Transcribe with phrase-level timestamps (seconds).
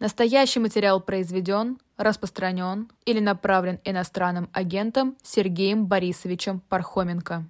[0.00, 7.44] Настоящий материал произведен, распространен или направлен иностранным агентом Сергеем Борисовичем Пархоменко.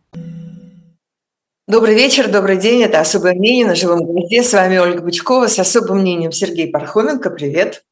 [1.69, 2.83] Добрый вечер, добрый день.
[2.83, 4.43] Это «Особое мнение» на живом гвозде.
[4.43, 7.31] С вами Ольга Бычкова с особым мнением Сергей Пархоменко.
[7.31, 7.85] Привет.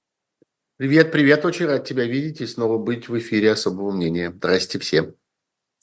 [0.77, 1.45] Привет, привет.
[1.45, 4.33] Очень рад тебя видеть и снова быть в эфире «Особого мнения».
[4.33, 5.15] Здрасте всем.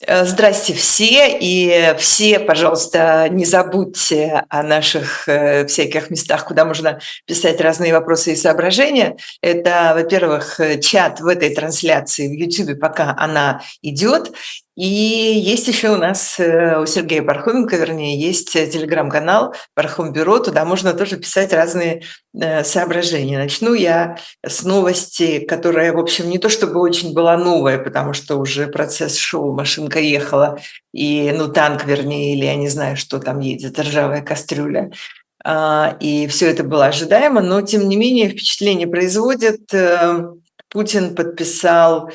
[0.02, 7.00] Э, здрасте все, и все, пожалуйста, не забудьте о наших э, всяких местах, куда можно
[7.26, 9.16] писать разные вопросы и соображения.
[9.42, 14.34] Это, во-первых, чат в этой трансляции в YouTube, пока она идет,
[14.76, 20.66] и есть еще у нас, э, у Сергея Пархоменко, вернее, есть телеграм-канал Пархом Бюро, туда
[20.66, 22.04] можно тоже писать разные
[22.38, 23.38] э, соображения.
[23.38, 28.36] Начну я с новости, которая, в общем, не то чтобы очень была новая, потому что
[28.36, 30.60] уже процесс шел, машинка ехала,
[30.94, 34.92] и, ну, танк, вернее, или я не знаю, что там едет, ржавая кастрюля.
[35.42, 39.74] А, и все это было ожидаемо, но, тем не менее, впечатление производит.
[39.74, 40.34] Э,
[40.68, 42.12] Путин подписал Э,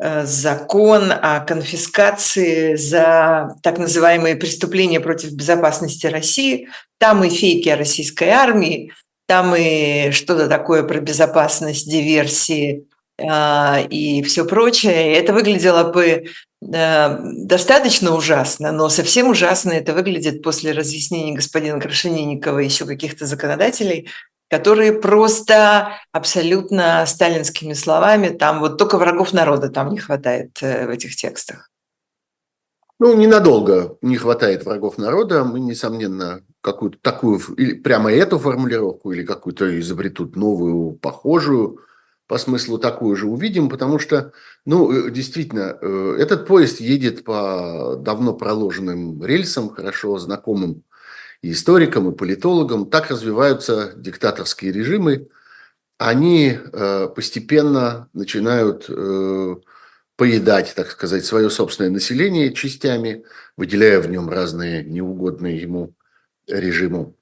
[0.00, 6.68] закон о конфискации за так называемые преступления против безопасности России.
[6.98, 8.92] Там и фейки о российской армии,
[9.28, 12.86] там и что-то такое про безопасность, диверсии
[13.18, 15.14] э, и все прочее.
[15.14, 16.24] Это выглядело бы
[16.62, 23.26] э, достаточно ужасно, но совсем ужасно это выглядит после разъяснений господина Крашенинникова и еще каких-то
[23.26, 24.08] законодателей
[24.48, 30.90] которые просто абсолютно сталинскими словами, там вот только врагов народа там не хватает э, в
[30.90, 31.70] этих текстах.
[33.00, 35.44] Ну, ненадолго не хватает врагов народа.
[35.44, 41.80] Мы, несомненно, какую-то такую, или прямо эту формулировку, или какую-то изобретут новую, похожую,
[42.26, 44.32] по смыслу такую же увидим, потому что,
[44.66, 50.82] ну, э, действительно, э, этот поезд едет по давно проложенным рельсам, хорошо знакомым
[51.42, 55.28] и историкам, и политологам, так развиваются диктаторские режимы.
[55.98, 59.56] Они э, постепенно начинают э,
[60.16, 63.24] поедать, так сказать, свое собственное население частями,
[63.56, 65.94] выделяя в нем разные неугодные ему
[66.46, 67.14] режиму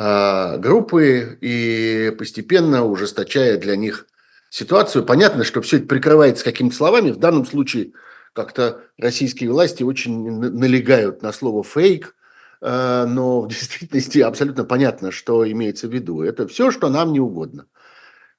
[0.00, 4.06] а группы и постепенно ужесточая для них
[4.48, 5.04] ситуацию.
[5.04, 7.10] Понятно, что все это прикрывается какими-то словами.
[7.10, 7.94] В данном случае
[8.32, 12.14] как-то российские власти очень налегают на слово «фейк»,
[12.60, 16.22] но в действительности абсолютно понятно, что имеется в виду.
[16.22, 17.66] Это все, что нам не угодно.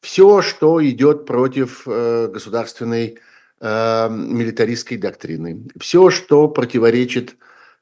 [0.01, 3.19] Все, что идет против э, государственной
[3.59, 5.67] э, милитаристской доктрины.
[5.79, 7.35] Все, что противоречит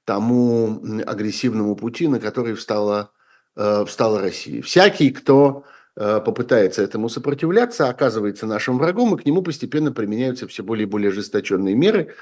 [0.03, 3.11] тому агрессивному пути, на который встала,
[3.55, 4.61] встала Россия.
[4.61, 5.65] Всякий, кто
[5.95, 11.09] попытается этому сопротивляться, оказывается нашим врагом, и к нему постепенно применяются все более и более
[11.09, 12.15] ожесточенные меры.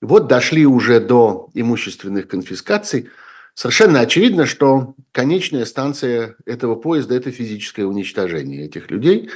[0.00, 3.08] Вот дошли уже до имущественных конфискаций–
[3.54, 9.30] Совершенно очевидно, что конечная станция этого поезда– это физическое уничтожение этих людей,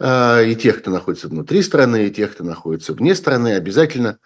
[0.00, 4.18] э, и тех, кто находится внутри страны, и тех, кто находится вне страны, обязательно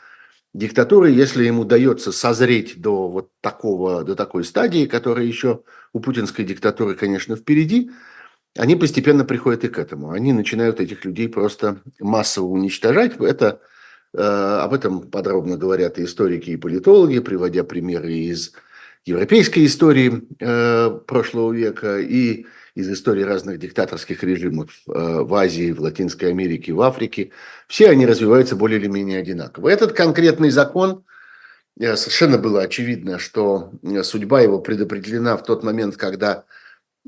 [0.55, 5.63] диктатуры, если ему удается созреть до вот такого, до такой стадии, которая еще
[5.93, 7.91] у путинской диктатуры, конечно, впереди,
[8.57, 10.11] они постепенно приходят и к этому.
[10.11, 13.21] Они начинают этих людей просто массово уничтожать.
[13.21, 13.61] Это,
[14.15, 18.53] э, об этом подробно говорят и историки, и политологи, приводя примеры из
[19.07, 22.45] европейской истории э, прошлого века и
[22.75, 27.31] из истории разных диктаторских режимов э, в Азии, в Латинской Америке, в Африке,
[27.69, 29.69] все они развиваются более или менее одинаково.
[29.69, 31.05] Этот конкретный закон,
[31.79, 36.45] э, совершенно было очевидно, что э, судьба его предопределена в тот момент, когда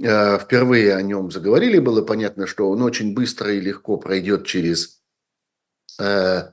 [0.00, 5.02] э, впервые о нем заговорили, было понятно, что он очень быстро и легко пройдет через
[5.98, 6.52] э,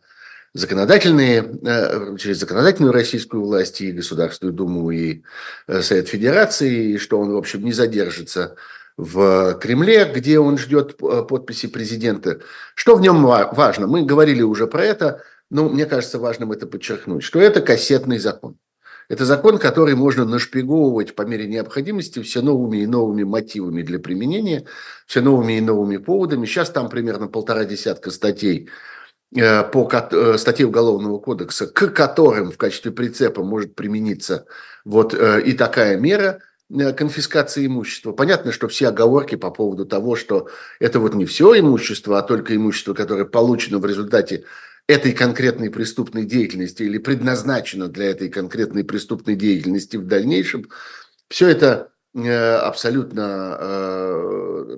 [0.56, 5.22] законодательные, э, через законодательную российскую власть и Государственную Думу и
[5.68, 8.56] э, Совет Федерации, и что он, в общем, не задержится
[8.96, 12.40] в Кремле, где он ждет э, подписи президента.
[12.74, 13.86] Что в нем важно?
[13.86, 18.58] Мы говорили уже про это, но мне кажется важным это подчеркнуть, что это кассетный закон.
[19.10, 24.66] Это закон, который можно нашпиговывать по мере необходимости все новыми и новыми мотивами для применения,
[25.06, 26.46] все новыми и новыми поводами.
[26.46, 28.70] Сейчас там примерно полтора десятка статей
[29.36, 34.46] по э, статье Уголовного кодекса, к которым в качестве прицепа может примениться
[34.86, 36.40] вот э, и такая мера
[36.98, 38.12] конфискации имущества.
[38.12, 40.50] Понятно, что все оговорки по поводу того, что
[40.80, 44.46] это вот не все имущество, а только имущество, которое получено в результате
[44.88, 50.70] этой конкретной преступной деятельности или предназначено для этой конкретной преступной деятельности в дальнейшем,
[51.28, 53.58] все это абсолютно,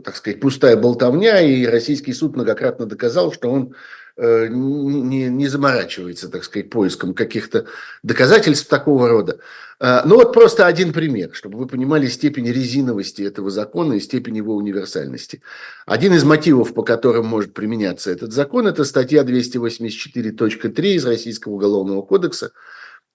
[0.03, 3.75] так сказать, пустая болтовня, и российский суд многократно доказал, что он э,
[4.17, 7.65] не, не заморачивается, так сказать, поиском каких-то
[8.03, 9.39] доказательств такого рода.
[9.79, 14.37] Э, ну вот просто один пример, чтобы вы понимали степень резиновости этого закона и степень
[14.37, 15.41] его универсальности.
[15.85, 22.01] Один из мотивов, по которым может применяться этот закон, это статья 284.3 из Российского уголовного
[22.01, 22.51] кодекса.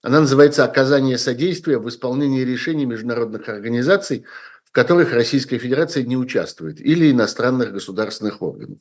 [0.01, 4.25] Она называется «Оказание содействия в исполнении решений международных организаций,
[4.65, 8.79] в которых Российская Федерация не участвует, или иностранных государственных органов».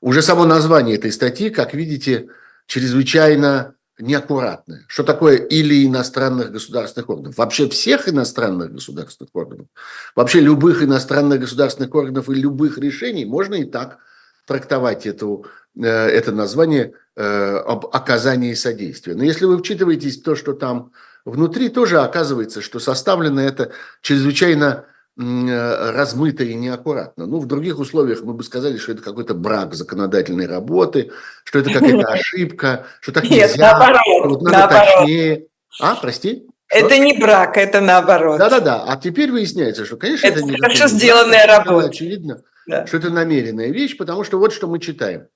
[0.00, 2.28] Уже само название этой статьи, как видите,
[2.66, 4.84] чрезвычайно неаккуратное.
[4.86, 7.36] Что такое или иностранных государственных органов?
[7.36, 9.66] Вообще всех иностранных государственных органов,
[10.14, 13.98] вообще любых иностранных государственных органов и любых решений можно и так
[14.46, 15.46] трактовать эту,
[15.76, 19.14] э, это название э, об оказании содействия.
[19.14, 20.92] Но если вы вчитываетесь в то, что там
[21.24, 24.86] внутри, тоже оказывается, что составлено это чрезвычайно
[25.18, 27.26] размыто и неаккуратно.
[27.26, 31.10] Ну, в других условиях мы бы сказали, что это какой-то брак законодательной работы,
[31.42, 35.00] что это какая-то ошибка, что так нельзя, Нет, наоборот, вот надо наоборот.
[35.00, 35.46] точнее.
[35.80, 36.46] А, прости?
[36.68, 36.78] Что?
[36.78, 38.38] Это не брак, это наоборот.
[38.38, 38.84] Да-да-да.
[38.86, 41.88] А теперь выясняется, что, конечно, это, это не хорошо сделанная брак, работа.
[41.88, 42.86] Очевидно, да.
[42.86, 45.26] что это намеренная вещь, потому что вот что мы читаем.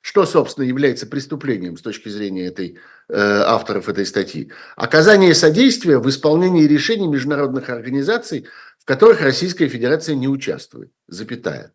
[0.00, 2.78] Что, собственно, является преступлением с точки зрения этой,
[3.08, 4.52] э, авторов этой статьи?
[4.76, 8.46] Оказание содействия в исполнении решений международных организаций
[8.86, 11.74] которых Российская Федерация не участвует, запятая.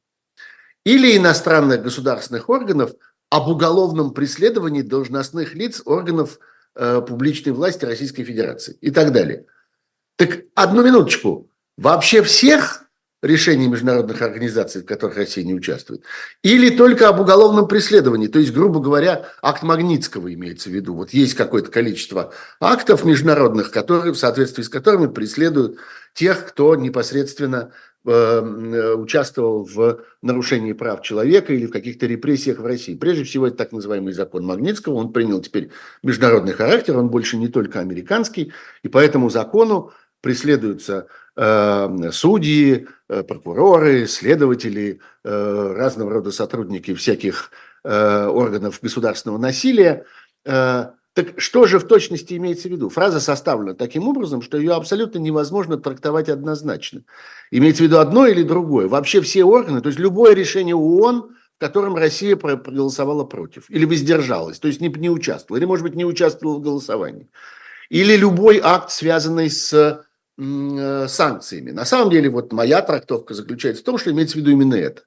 [0.83, 2.93] Или иностранных государственных органов
[3.29, 6.39] об уголовном преследовании должностных лиц органов
[6.75, 9.45] э, публичной власти Российской Федерации и так далее.
[10.15, 11.49] Так одну минуточку.
[11.77, 12.85] Вообще всех
[13.21, 16.03] решений международных организаций, в которых Россия не участвует,
[16.43, 20.95] или только об уголовном преследовании, то есть, грубо говоря, акт Магнитского имеется в виду.
[20.95, 25.77] Вот есть какое-то количество актов международных, которые, в соответствии с которыми преследуют
[26.13, 27.71] тех, кто непосредственно
[28.05, 32.95] э, э, участвовал в нарушении прав человека или в каких-то репрессиях в России.
[32.95, 35.69] Прежде всего, это так называемый закон Магнитского, он принял теперь
[36.03, 38.51] международный характер, он больше не только американский,
[38.83, 39.91] и по этому закону
[40.21, 47.51] преследуются э, судьи, э, прокуроры, следователи, э, разного рода сотрудники всяких
[47.83, 50.05] э, органов государственного насилия.
[51.13, 52.89] Так что же в точности имеется в виду?
[52.89, 57.03] Фраза составлена таким образом, что ее абсолютно невозможно трактовать однозначно.
[57.51, 58.87] Имеется в виду одно или другое.
[58.87, 64.59] Вообще все органы, то есть любое решение ООН, в котором Россия проголосовала против или воздержалась,
[64.59, 67.29] то есть не, не участвовала, или, может быть, не участвовала в голосовании.
[67.89, 69.73] Или любой акт, связанный с
[70.37, 71.71] э, санкциями.
[71.71, 75.01] На самом деле, вот моя трактовка заключается в том, что имеется в виду именно это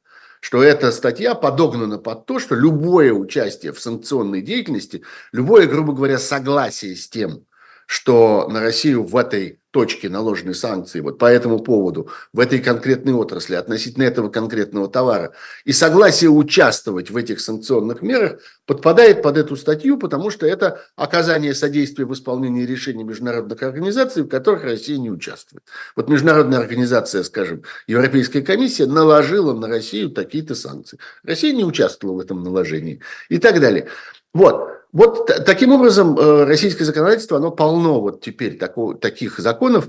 [0.44, 5.02] что эта статья подогнана под то, что любое участие в санкционной деятельности,
[5.32, 7.46] любое, грубо говоря, согласие с тем,
[7.86, 13.12] что на Россию в этой точке наложены санкции вот по этому поводу, в этой конкретной
[13.12, 15.32] отрасли, относительно этого конкретного товара,
[15.64, 21.54] и согласие участвовать в этих санкционных мерах подпадает под эту статью, потому что это оказание
[21.54, 25.64] содействия в исполнении решений международных организаций, в которых Россия не участвует.
[25.96, 31.00] Вот международная организация, скажем, Европейская комиссия наложила на Россию такие-то санкции.
[31.24, 33.88] Россия не участвовала в этом наложении и так далее.
[34.32, 34.73] Вот.
[34.94, 39.88] Вот таким образом э, российское законодательство, оно полно вот теперь такого, таких законов,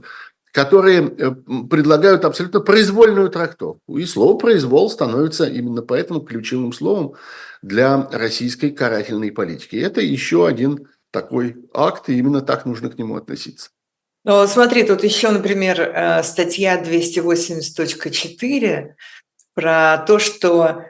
[0.52, 1.30] которые э,
[1.70, 4.00] предлагают абсолютно произвольную трактовку.
[4.00, 7.14] И слово «произвол» становится именно поэтому ключевым словом
[7.62, 9.76] для российской карательной политики.
[9.76, 13.70] Это еще один такой акт, и именно так нужно к нему относиться.
[14.24, 18.96] Ну, смотри, тут еще, например, э, статья 280.4
[19.54, 20.82] про то, что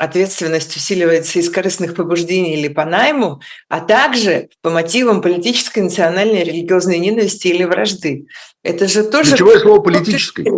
[0.00, 6.98] ответственность усиливается из корыстных побуждений или по найму, а также по мотивам политической, национальной, религиозной
[6.98, 8.26] ненависти или вражды.
[8.62, 9.32] Это же тоже...
[9.32, 10.48] Ключевое слово «политической».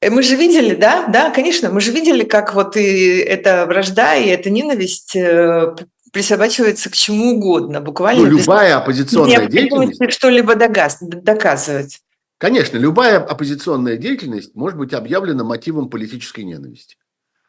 [0.00, 4.16] Э, мы же видели, да, да, конечно, мы же видели, как вот и эта вражда,
[4.16, 5.76] и эта ненависть э,
[6.12, 8.22] присобачивается к чему угодно, буквально.
[8.22, 10.12] Ну, любая оппозиционная деятельность.
[10.12, 12.00] что-либо доказывать.
[12.38, 16.96] Конечно, любая оппозиционная деятельность может быть объявлена мотивом политической ненависти.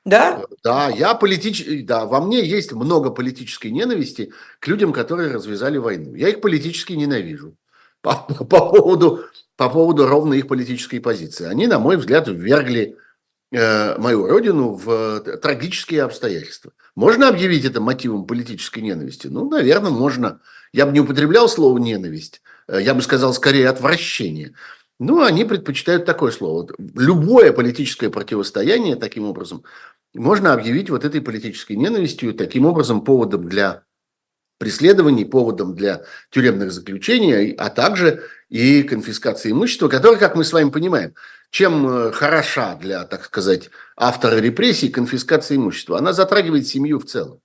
[0.03, 0.43] Да?
[0.63, 1.86] Да, я политич...
[1.86, 6.15] да, во мне есть много политической ненависти к людям, которые развязали войну.
[6.15, 7.55] Я их политически ненавижу
[8.01, 9.25] по, по, поводу,
[9.58, 11.46] по поводу ровно их политической позиции.
[11.46, 12.98] Они, на мой взгляд, ввергли
[13.51, 16.72] э, мою родину в трагические обстоятельства.
[16.96, 19.27] Можно объявить это мотивом политической ненависти?
[19.27, 20.41] Ну, наверное, можно.
[20.74, 24.55] Я бы не употреблял слово ненависть, э, я бы сказал скорее отвращение.
[25.03, 26.67] Ну, они предпочитают такое слово.
[26.77, 29.63] Любое политическое противостояние таким образом
[30.13, 33.84] можно объявить вот этой политической ненавистью, таким образом поводом для
[34.60, 40.70] преследований, поводом для тюремных заключений, а также и конфискации имущества, которое, как мы с вами
[40.70, 41.15] понимаем,
[41.50, 45.98] чем э, хороша для, так сказать, автора репрессий конфискация имущества?
[45.98, 47.41] Она затрагивает семью в целом.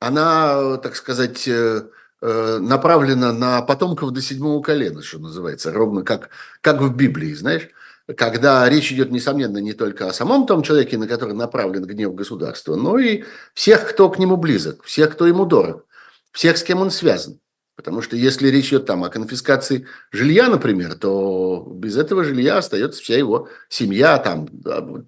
[0.00, 1.82] она, так сказать, э, э,
[2.20, 7.68] направлена на потомков до седьмого колена, что называется, ровно как, как в Библии, знаешь,
[8.16, 12.76] когда речь идет, несомненно, не только о самом том человеке, на который направлен гнев государства,
[12.76, 13.24] но и
[13.54, 15.86] всех, кто к нему близок, всех, кто ему дорог,
[16.32, 17.40] всех, с кем он связан.
[17.80, 23.00] Потому что если речь идет там о конфискации жилья, например, то без этого жилья остается
[23.00, 24.48] вся его семья, там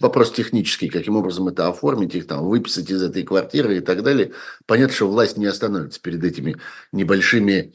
[0.00, 4.32] вопрос технический, каким образом это оформить, их там выписать из этой квартиры и так далее.
[4.64, 6.56] Понятно, что власть не остановится перед этими
[6.92, 7.74] небольшими,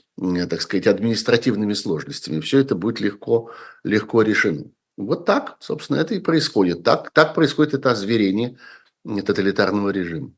[0.49, 2.39] так сказать, административными сложностями.
[2.39, 3.51] Все это будет легко,
[3.83, 4.65] легко решено.
[4.97, 6.81] Вот так, собственно, это и происходит.
[6.81, 8.57] Так, так происходит это озверение
[9.05, 10.31] тоталитарного режима.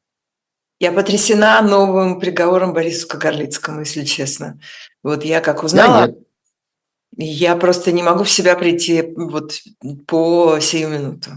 [0.80, 4.60] Я потрясена новым приговором Борису Кагарлицкому, если честно.
[5.04, 6.16] Вот я как узнала,
[7.18, 9.60] я, я просто не могу в себя прийти вот
[10.08, 11.32] по сию минуту.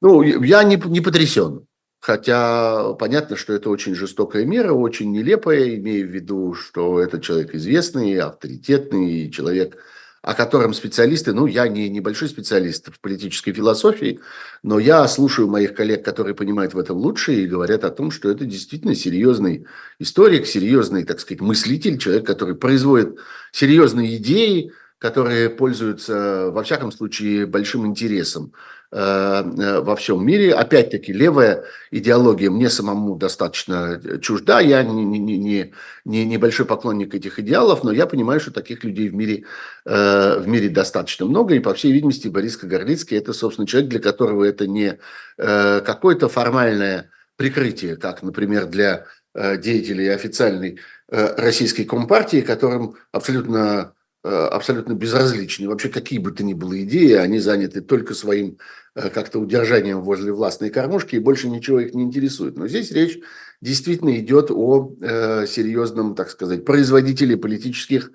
[0.00, 1.66] Ну, я не, не потрясен.
[2.00, 7.54] Хотя понятно, что это очень жестокая мера, очень нелепая, имея в виду, что этот человек
[7.54, 9.76] известный, авторитетный, человек,
[10.22, 14.20] о котором специалисты, ну, я не небольшой специалист в политической философии,
[14.62, 18.30] но я слушаю моих коллег, которые понимают в этом лучше и говорят о том, что
[18.30, 19.66] это действительно серьезный
[19.98, 23.18] историк, серьезный, так сказать, мыслитель, человек, который производит
[23.50, 28.52] серьезные идеи, которые пользуются, во всяком случае, большим интересом
[28.92, 30.52] во всем мире.
[30.52, 34.60] Опять-таки, левая идеология мне самому достаточно чужда.
[34.60, 35.72] Я не, не, не,
[36.04, 39.44] не небольшой поклонник этих идеалов, но я понимаю, что таких людей в мире,
[39.86, 41.54] э, в мире достаточно много.
[41.54, 44.98] И, по всей видимости, Борис Кагарлицкий– это, собственно, человек, для которого это не
[45.38, 53.94] какое-то формальное прикрытие, как, например, для деятелей официальной российской компартии, которым абсолютно
[54.24, 55.68] Э, абсолютно безразличны.
[55.68, 58.54] Вообще какие бы то ни было идеи, они заняты только своим э,
[58.94, 62.56] как-то удержанием возле властной кормушки, и больше ничего их не интересует.
[62.58, 63.18] Но здесь речь
[63.60, 68.12] действительно идет о э, серьезном, так сказать, производителе политических,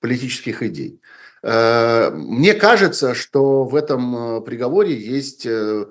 [0.00, 1.00] политических идей.
[1.42, 5.86] Э, мне кажется, что в этом э, приговоре есть, э,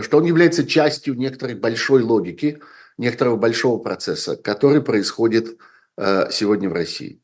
[0.00, 2.60] что он является частью некоторой большой логики,
[2.96, 5.58] некоторого большого процесса, который происходит
[5.98, 7.20] э, сегодня в России.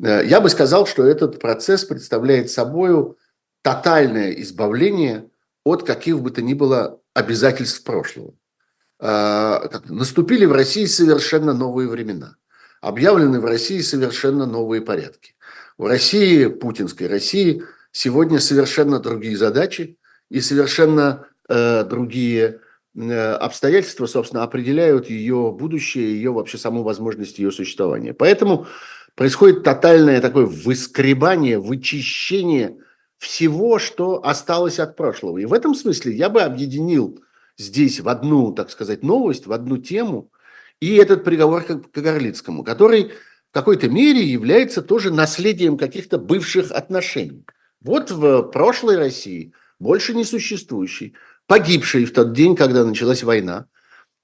[0.00, 3.16] Э, я бы сказал, что этот процесс представляет собой
[3.62, 5.30] тотальное избавление
[5.66, 8.34] от каких бы то ни было обязательств прошлого.
[9.00, 12.36] Э, наступили в России совершенно новые времена.
[12.80, 15.34] Объявлены в России совершенно новые порядки.
[15.76, 19.98] В России, путинской России, сегодня совершенно другие задачи
[20.30, 22.60] и совершенно э, другие
[22.94, 28.14] э, обстоятельства, собственно, определяют ее будущее, ее вообще саму возможность ее существования.
[28.14, 28.68] Поэтому
[29.16, 32.76] происходит тотальное такое выскребание, вычищение
[33.18, 35.38] всего, что осталось от прошлого.
[35.38, 37.20] И в этом смысле я бы объединил
[37.56, 40.30] здесь в одну, так сказать, новость, в одну тему
[40.80, 43.12] и этот приговор к Кагарлицкому, который
[43.50, 47.46] в какой-то мере является тоже наследием каких-то бывших отношений.
[47.80, 51.14] Вот в прошлой России, больше не существующей,
[51.46, 53.66] погибшей в тот день, когда началась война,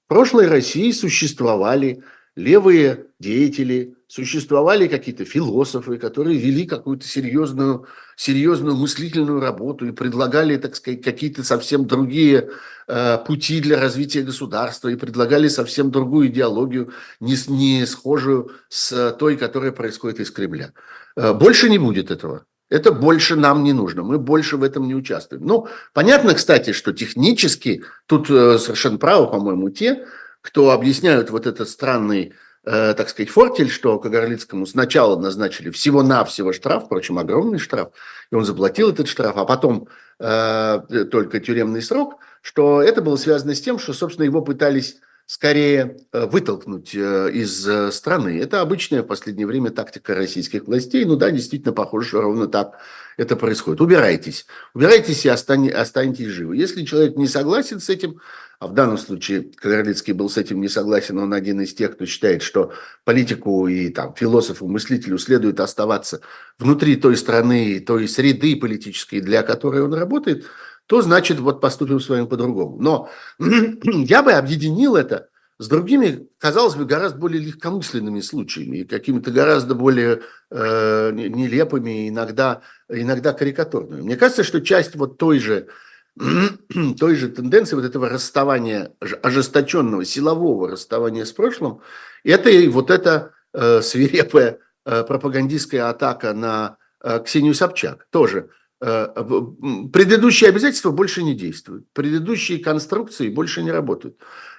[0.05, 2.03] в прошлой России существовали
[2.35, 10.75] левые деятели, существовали какие-то философы, которые вели какую-то серьезную, серьезную мыслительную работу и предлагали, так
[10.75, 12.49] сказать, какие-то совсем другие
[12.87, 19.35] э, пути для развития государства и предлагали совсем другую идеологию, не, не схожую с той,
[19.35, 20.73] которая происходит из Кремля.
[21.15, 22.45] Э, больше не будет этого.
[22.69, 25.45] Это больше нам не нужно, мы больше в этом не участвуем.
[25.45, 30.05] Ну, понятно, кстати, что технически, тут э, совершенно правы, по-моему, те,
[30.43, 32.33] кто объясняют вот этот странный
[32.65, 37.89] э, так сказать, фортель, что Кагарлицкому сначала назначили всего-навсего штраф, впрочем, огромный штраф,
[38.31, 39.87] и он заплатил этот штраф, а потом
[40.19, 40.79] э,
[41.11, 46.25] только тюремный срок, что это было связано с тем, что, собственно, его пытались скорее э,
[46.25, 48.39] вытолкнуть э, из э, страны.
[48.39, 51.05] Это обычная в последнее время тактика российских властей.
[51.05, 52.79] Ну да, действительно, похоже, что ровно так
[53.17, 53.81] это происходит.
[53.81, 54.45] Убирайтесь.
[54.73, 56.57] Убирайтесь и останетесь живы.
[56.57, 58.19] Если человек не согласен с этим,
[58.59, 62.05] а в данном случае Кагарлицкий был с этим не согласен, он один из тех, кто
[62.05, 62.71] считает, что
[63.03, 66.21] политику и там, философу, мыслителю следует оставаться
[66.57, 70.45] внутри той страны, той среды политической, для которой он работает,
[70.87, 72.77] то значит вот поступим с вами по-другому.
[72.79, 73.09] Но
[73.83, 79.75] я бы объединил это с другими, казалось бы, гораздо более легкомысленными случаями и какими-то гораздо
[79.75, 80.21] более
[80.51, 84.01] э, нелепыми, иногда, иногда карикатурными.
[84.01, 85.67] Мне кажется, что часть вот той же
[86.99, 91.81] той же тенденции вот этого расставания, ожесточенного, силового расставания с прошлым,
[92.23, 98.07] это и вот эта э, свирепая э, пропагандистская атака на э, Ксению Собчак.
[98.11, 98.49] Тоже
[98.83, 104.17] предыдущие обязательства больше не действуют, предыдущие конструкции больше не работают.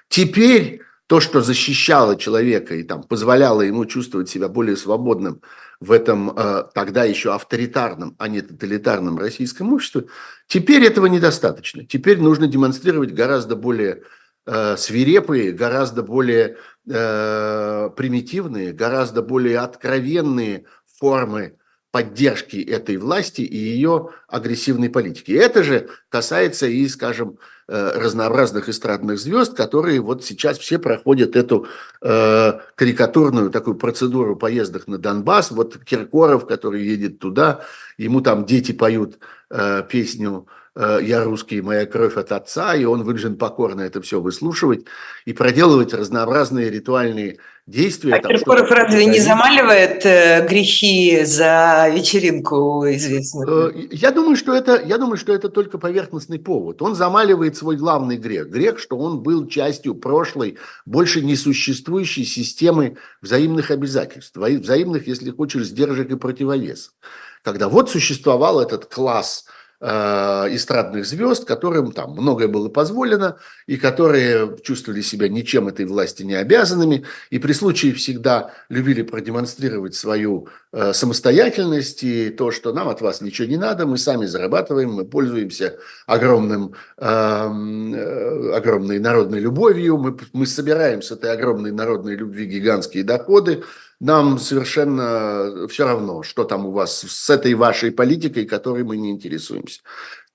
[0.09, 5.41] Теперь то, что защищало человека и там позволяло ему чувствовать себя более свободным
[5.79, 10.05] в этом э, тогда еще авторитарном, а не тоталитарном российском обществе,
[10.47, 11.85] теперь этого недостаточно.
[11.85, 14.01] Теперь нужно демонстрировать гораздо более
[14.47, 16.57] э, свирепые, гораздо более
[16.89, 20.65] э, примитивные, гораздо более откровенные
[20.97, 21.57] формы
[21.95, 25.31] поддержки этой власти и ее агрессивной политики.
[25.31, 27.37] Это же касается и, скажем,
[27.69, 31.67] э, разнообразных эстрадных звезд, которые вот сейчас все проходят эту
[32.01, 35.51] э, карикатурную такую процедуру поездок на Донбасс.
[35.51, 37.61] Вот Киркоров, который едет туда,
[37.97, 39.17] ему там дети поют
[39.49, 44.19] э, песню Э, я русский, моя кровь от отца, и он вынужден покорно это все
[44.19, 44.85] выслушивать
[45.23, 48.15] и проделывать разнообразные ритуальные действия.
[48.15, 53.69] А там, Киркоров разве не замаливает э, грехи за вечеринку известную?
[53.69, 56.81] Э, я думаю, что это, я думаю, что это только поверхностный повод.
[56.81, 58.49] Он замаливает свой главный грех.
[58.49, 65.67] Грех, что он был частью прошлой, больше не существующей системы взаимных обязательств, взаимных, если хочешь,
[65.67, 66.93] сдержек и противовесов.
[67.41, 69.45] Когда вот существовал этот класс–
[69.85, 73.37] эстрадных звезд, которым там многое было позволено,
[73.67, 79.95] и которые чувствовали себя ничем этой власти не обязанными, и при случае всегда любили продемонстрировать
[79.95, 84.91] свою э, самостоятельность и то, что нам от вас ничего не надо, мы сами зарабатываем,
[84.93, 85.77] мы пользуемся
[86.07, 93.03] огромным, эм, э, огромной народной любовью, мы, мы собираем с этой огромной народной любви гигантские
[93.03, 93.63] доходы,
[94.05, 99.09] нам совершенно все равно, что там у вас с этой вашей политикой, которой мы не
[99.09, 99.81] интересуемся.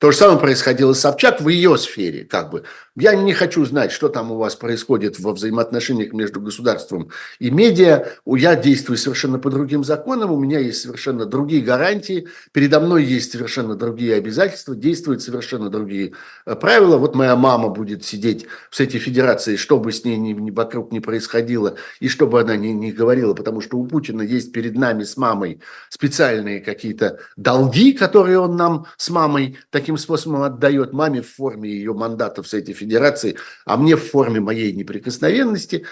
[0.00, 2.64] То же самое происходило с Собчак в ее сфере, как бы.
[2.96, 8.06] Я не хочу знать, что там у вас происходит во взаимоотношениях между государством и медиа.
[8.26, 13.32] Я действую совершенно по другим законам, у меня есть совершенно другие гарантии, передо мной есть
[13.32, 16.14] совершенно другие обязательства, действуют совершенно другие
[16.46, 16.96] э, правила.
[16.96, 20.92] Вот моя мама будет сидеть в этой федерации, что бы с ней ни, ни вокруг
[20.92, 24.76] не происходило, и что бы она ни, ни говорила, потому что у Путина есть перед
[24.76, 30.92] нами с мамой специальные какие-то долги, которые он нам с мамой таким таким способом отдает
[30.92, 35.84] маме в форме ее мандата в Совете Федерации, а мне в форме моей неприкосновенности.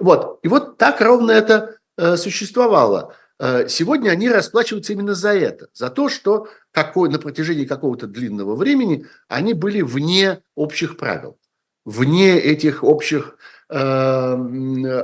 [0.00, 0.40] Вот.
[0.42, 3.14] И вот так ровно это э, существовало.
[3.38, 8.56] Э, сегодня они расплачиваются именно за это, за то, что какой, на протяжении какого-то длинного
[8.56, 11.38] времени они были вне общих правил,
[11.84, 13.36] вне этих общих
[13.68, 13.76] э,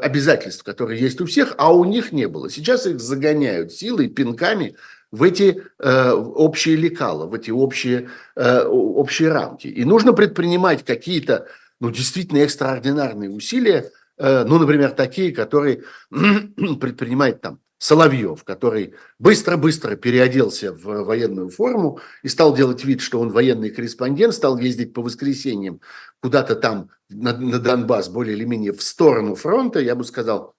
[0.02, 2.50] обязательств, которые есть у всех, а у них не было.
[2.50, 4.74] Сейчас их загоняют силой, пинками
[5.12, 9.66] в эти э, общие лекала, в эти общие, э, общие рамки.
[9.66, 11.46] И нужно предпринимать какие-то,
[11.80, 20.72] ну, действительно экстраординарные усилия, э, ну, например, такие, которые предпринимает там Соловьев, который быстро-быстро переоделся
[20.72, 25.80] в военную форму и стал делать вид, что он военный корреспондент, стал ездить по воскресеньям
[26.20, 30.54] куда-то там на, на Донбасс, более или менее в сторону фронта, я бы сказал,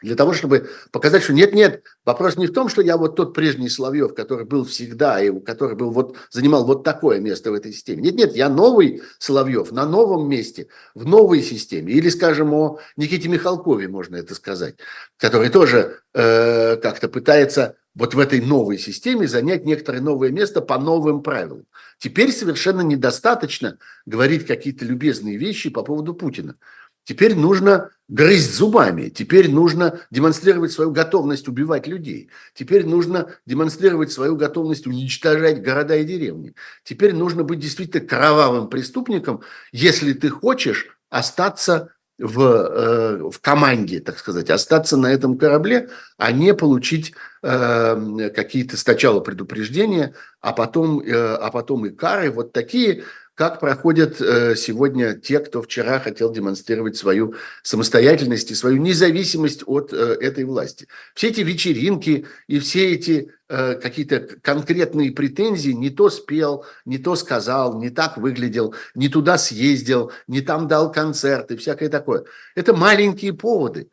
[0.00, 3.68] для того, чтобы показать, что нет-нет, вопрос не в том, что я вот тот прежний
[3.68, 8.02] Соловьев, который был всегда, и который был вот, занимал вот такое место в этой системе.
[8.02, 11.92] Нет-нет, я новый Соловьев на новом месте, в новой системе.
[11.92, 14.76] Или, скажем, о Никите Михалкове, можно это сказать,
[15.18, 20.78] который тоже э, как-то пытается вот в этой новой системе занять некоторое новое место по
[20.78, 21.66] новым правилам.
[21.98, 26.56] Теперь совершенно недостаточно говорить какие-то любезные вещи по поводу Путина.
[27.04, 34.36] Теперь нужно грызть зубами, теперь нужно демонстрировать свою готовность убивать людей, теперь нужно демонстрировать свою
[34.36, 36.54] готовность уничтожать города и деревни.
[36.84, 39.40] Теперь нужно быть действительно кровавым преступником,
[39.72, 45.88] если ты хочешь остаться в, э, в команде, так сказать, остаться на этом корабле,
[46.18, 52.30] а не получить э, какие-то сначала предупреждения, а потом, э, а потом и кары.
[52.30, 58.76] Вот такие как проходят э, сегодня те, кто вчера хотел демонстрировать свою самостоятельность и свою
[58.76, 60.86] независимость от э, этой власти.
[61.14, 67.16] Все эти вечеринки и все эти э, какие-то конкретные претензии, не то спел, не то
[67.16, 72.24] сказал, не так выглядел, не туда съездил, не там дал концерт и всякое такое.
[72.54, 73.88] Это маленькие поводы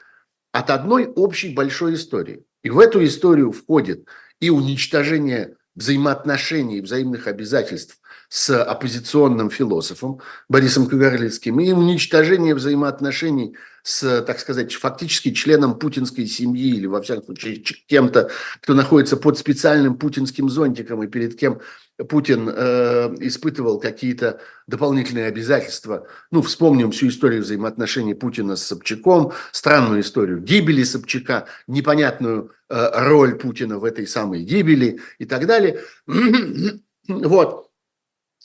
[0.51, 2.43] от одной общей большой истории.
[2.61, 4.05] И в эту историю входит
[4.41, 7.99] и уничтожение взаимоотношений, взаимных обязательств
[8.29, 16.75] с оппозиционным философом Борисом Кагарлицким и уничтожение взаимоотношений с, так сказать, фактически членом путинской семьи
[16.75, 17.55] или, во всяком случае,
[17.87, 18.29] кем-то,
[18.61, 21.59] кто находится под специальным путинским зонтиком и перед кем
[22.07, 26.05] Путин э, испытывал какие-то дополнительные обязательства.
[26.29, 33.35] Ну, вспомним всю историю взаимоотношений Путина с Собчаком, странную историю гибели Собчака, непонятную э, роль
[33.39, 35.79] Путина в этой самой гибели и так далее.
[37.07, 37.68] Вот.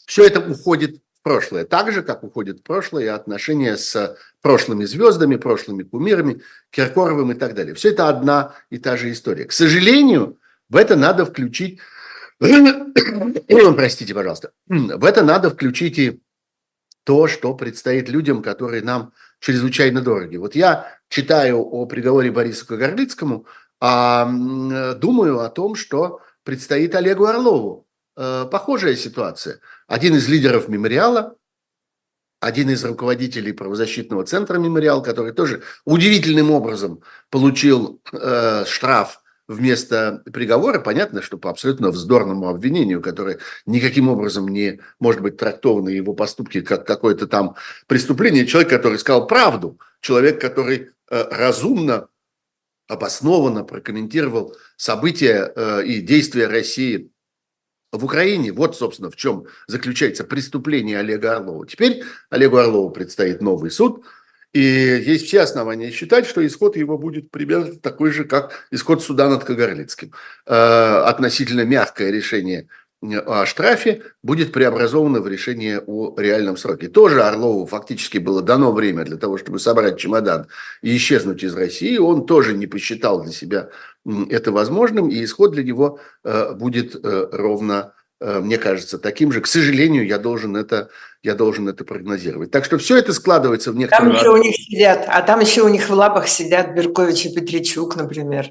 [0.07, 1.65] Все это уходит в прошлое.
[1.65, 7.55] Так же, как уходит в прошлое отношения с прошлыми звездами, прошлыми кумирами, Киркоровым и так
[7.55, 7.75] далее.
[7.75, 9.45] Все это одна и та же история.
[9.45, 10.39] К сожалению,
[10.69, 11.81] в это надо включить...
[12.39, 14.53] Простите, пожалуйста.
[14.67, 16.21] В это надо включить и
[17.05, 20.37] то, что предстоит людям, которые нам чрезвычайно дороги.
[20.37, 23.47] Вот я читаю о приговоре Борису Кагарлицкому,
[23.81, 24.27] а
[24.95, 27.87] думаю о том, что предстоит Олегу Орлову.
[28.17, 29.61] Э, похожая ситуация.
[29.87, 31.37] Один из лидеров мемориала,
[32.41, 40.81] один из руководителей правозащитного центра «Мемориал», который тоже удивительным образом получил э, штраф вместо приговора,
[40.81, 46.61] понятно, что по абсолютно вздорному обвинению, которое никаким образом не может быть трактовано его поступки
[46.61, 52.09] как какое-то там преступление, человек, который сказал правду, человек, который э, разумно,
[52.89, 57.11] обоснованно прокомментировал события э, и действия России
[57.95, 58.53] в Украине.
[58.53, 61.67] Вот, собственно, в чем заключается преступление Олега Орлова.
[61.67, 64.05] Теперь Олегу Орлову предстоит новый суд,
[64.53, 69.29] и есть все основания считать, что исход его будет примерно такой же, как исход суда
[69.29, 70.13] над Кагарлицким.
[70.47, 72.69] Э, относительно мягкое решение
[73.13, 76.89] о штрафе будет преобразовано в решение о реальном сроке.
[76.89, 80.47] Тоже Орлову фактически было дано время для того, чтобы собрать чемодан
[80.83, 81.99] и исчезнуть из России.
[81.99, 83.69] Он тоже не посчитал для себя
[84.31, 89.41] это возможным, и исход для него э, будет э, ровно, э, мне кажется, таким же.
[89.41, 90.91] К сожалению, я должен это,
[91.23, 92.51] я должен это прогнозировать.
[92.51, 94.13] Так что все это складывается в некоторые...
[94.13, 97.35] Там еще у них сидят, а там еще у них в лапах сидят Беркович и
[97.35, 98.51] Петричук, например,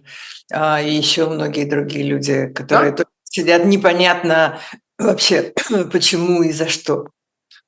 [0.52, 3.06] а, и еще многие другие люди, которые да?
[3.34, 4.60] Сидят непонятно
[4.98, 5.54] вообще
[5.91, 7.10] почему и за что.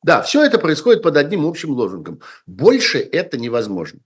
[0.03, 2.21] Да, все это происходит под одним общим лозунгом.
[2.45, 3.99] Больше это невозможно.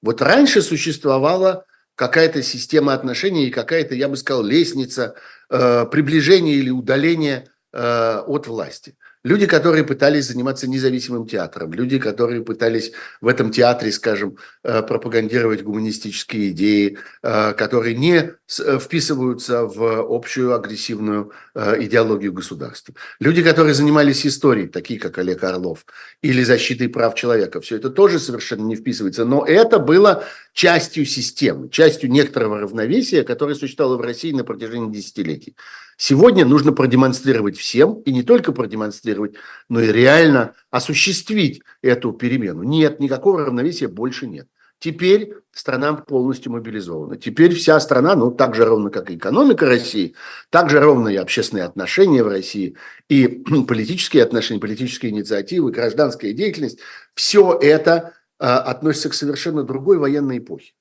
[0.00, 5.14] Вот раньше существовала какая-то система отношений и какая-то, я бы сказал, лестница
[5.50, 8.96] э, приближения или удаления э, от власти.
[9.24, 15.62] Люди, которые пытались заниматься независимым театром, люди, которые пытались в этом театре, скажем, э, пропагандировать
[15.62, 22.94] гуманистические идеи, э, которые не э, вписываются в общую агрессивную идеологию государства.
[23.20, 25.84] Люди, которые занимались историей, такие как Олег Орлов,
[26.22, 29.24] или защитой прав человека, все это тоже совершенно не вписывается.
[29.24, 35.56] Но это было частью системы, частью некоторого равновесия, которое существовало в России на протяжении десятилетий.
[35.96, 39.34] Сегодня нужно продемонстрировать всем, и не только продемонстрировать,
[39.68, 42.62] но и реально осуществить эту перемену.
[42.62, 44.48] Нет, никакого равновесия больше нет.
[44.82, 47.16] Теперь страна полностью мобилизована.
[47.16, 50.16] Теперь вся страна, ну, так же ровно, как и экономика России,
[50.50, 52.76] так же ровно и общественные отношения в России,
[53.08, 53.28] и
[53.68, 56.80] политические отношения, политические инициативы, гражданская деятельность,
[57.14, 60.72] все это э, относится к совершенно другой военной эпохе.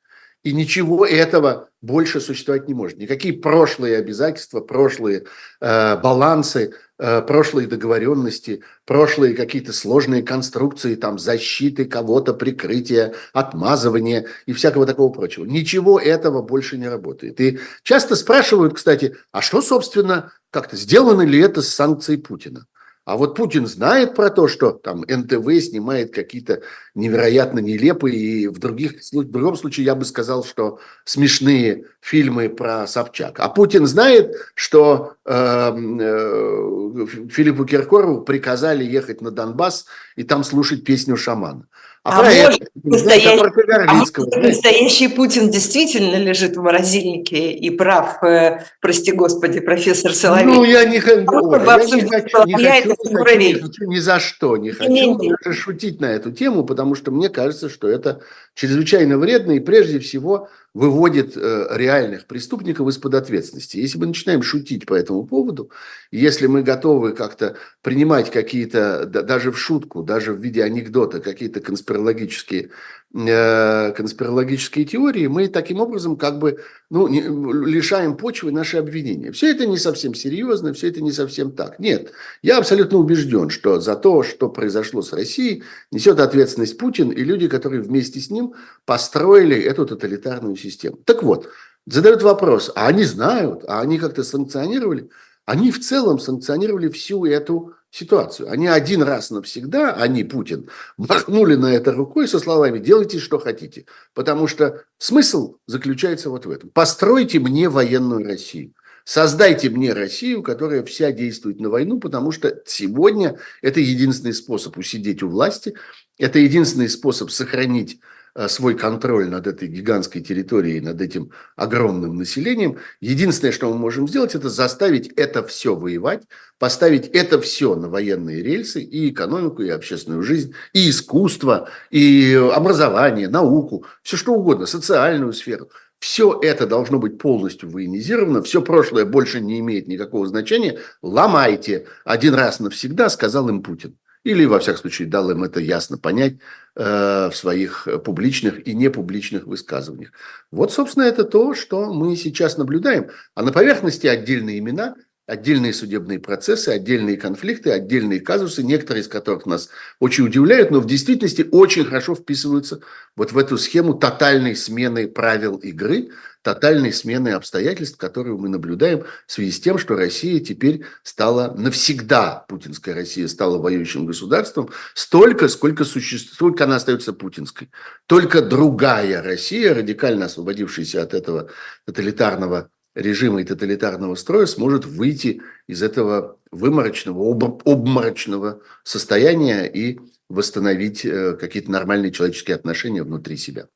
[0.44, 2.98] И ничего этого больше существовать не может.
[2.98, 5.26] Никакие прошлые обязательства, прошлые
[5.60, 14.54] э, балансы, э, прошлые договоренности, прошлые какие-то сложные конструкции, там защиты кого-то, прикрытия, отмазывания и
[14.54, 15.46] всякого такого прочего.
[15.46, 17.40] Ничего этого больше не работает.
[17.40, 22.66] И часто спрашивают, кстати, а что, собственно, как-то сделано ли это с санкцией Путина?
[23.12, 26.62] А вот Путин знает про то, что там НТВ снимает какие-то
[26.96, 32.88] невероятно нелепые и в, других, в другом случае я бы сказал, что смешные фильмы про
[32.88, 33.42] Собчак.
[33.42, 40.86] А Путин знает, что э, э, Филиппу Киркорову приказали ехать на Донбасс и там слушать
[40.86, 41.68] песню шамана.
[42.04, 43.40] А, а, может, настоящий,
[43.88, 50.46] а настоящий Путин действительно лежит в морозильнике и прав, э, прости господи, профессор Соловей.
[50.46, 54.20] Ну, я не, Ой, я не хочу, не хочу, не хочу, не хочу ни за
[54.20, 55.54] что, не хочу не, не, не.
[55.54, 58.22] шутить на эту тему, потому что мне кажется, что это
[58.56, 63.78] чрезвычайно вредно и прежде всего выводит э, реальных преступников из-под ответственности.
[63.78, 65.70] Если мы начинаем шутить по этому поводу,
[66.12, 72.70] если мы готовы как-то принимать какие-то, даже в шутку, даже в виде анекдота, какие-то конспирологические
[73.14, 79.34] конспирологические теории, мы таким образом как бы ну, не, лишаем почвы наши обвинения.
[79.34, 81.78] Все это не совсем серьезно, все это не совсем так.
[81.80, 87.22] Нет, я абсолютно убежден, что за то, что произошло с Россией, несет ответственность Путин и
[87.24, 88.54] люди, которые вместе с ним
[88.86, 90.98] построили эту тоталитарную систему.
[91.04, 91.50] Так вот,
[91.86, 95.10] задают вопрос, а они знают, а они как-то санкционировали?
[95.46, 98.50] Они в целом санкционировали всю эту ситуацию.
[98.50, 103.86] Они один раз навсегда, они, Путин, махнули на это рукой со словами «делайте, что хотите».
[104.14, 106.70] Потому что смысл заключается вот в этом.
[106.70, 108.74] Постройте мне военную Россию.
[109.04, 115.24] Создайте мне Россию, которая вся действует на войну, потому что сегодня это единственный способ усидеть
[115.24, 115.74] у власти,
[116.18, 118.00] это единственный способ сохранить
[118.48, 122.78] свой контроль над этой гигантской территорией, над этим огромным населением.
[123.00, 126.24] Единственное, что мы можем сделать, это заставить это все воевать,
[126.58, 133.28] поставить это все на военные рельсы, и экономику, и общественную жизнь, и искусство, и образование,
[133.28, 135.70] науку, все что угодно, социальную сферу.
[136.00, 140.80] Все это должно быть полностью военизировано, все прошлое больше не имеет никакого значения.
[141.04, 143.98] Ломайте один раз навсегда, сказал им Путин.
[144.24, 146.38] Или, во всяком случае, дал им это ясно понять
[146.76, 150.12] э, в своих публичных и непубличных высказываниях.
[150.52, 153.10] Вот, собственно, это то, что мы сейчас наблюдаем.
[153.34, 154.96] А на поверхности отдельные имена–
[155.32, 160.86] отдельные судебные процессы, отдельные конфликты, отдельные казусы, некоторые из которых нас очень удивляют, но в
[160.86, 162.82] действительности очень хорошо вписываются
[163.16, 166.10] вот в эту схему тотальной смены правил игры,
[166.42, 172.46] тотальной смены обстоятельств, которую мы наблюдаем в связи с тем, что Россия теперь стала навсегда,
[172.48, 176.34] путинская Россия стала воюющим государством, столько, сколько, существ...
[176.34, 177.70] сколько она остается путинской.
[178.08, 181.50] Только другая Россия, радикально освободившаяся от этого
[181.86, 190.00] тоталитарного режима и тоталитарного строя сможет выйти из этого выморочного, об, обморочного состояния и
[190.30, 193.68] восстановить э, какие-то нормальные человеческие отношения внутри себя.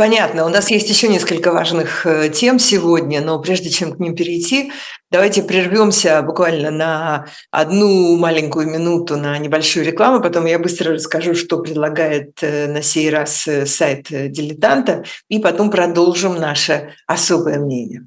[0.00, 0.46] Понятно.
[0.46, 4.72] У нас есть еще несколько важных э, тем сегодня, но прежде чем к ним перейти,
[5.10, 11.58] давайте прервемся буквально на одну маленькую минуту на небольшую рекламу, потом я быстро расскажу, что
[11.58, 18.06] предлагает э, на сей раз сайт «Дилетанта», и потом продолжим наше особое мнение.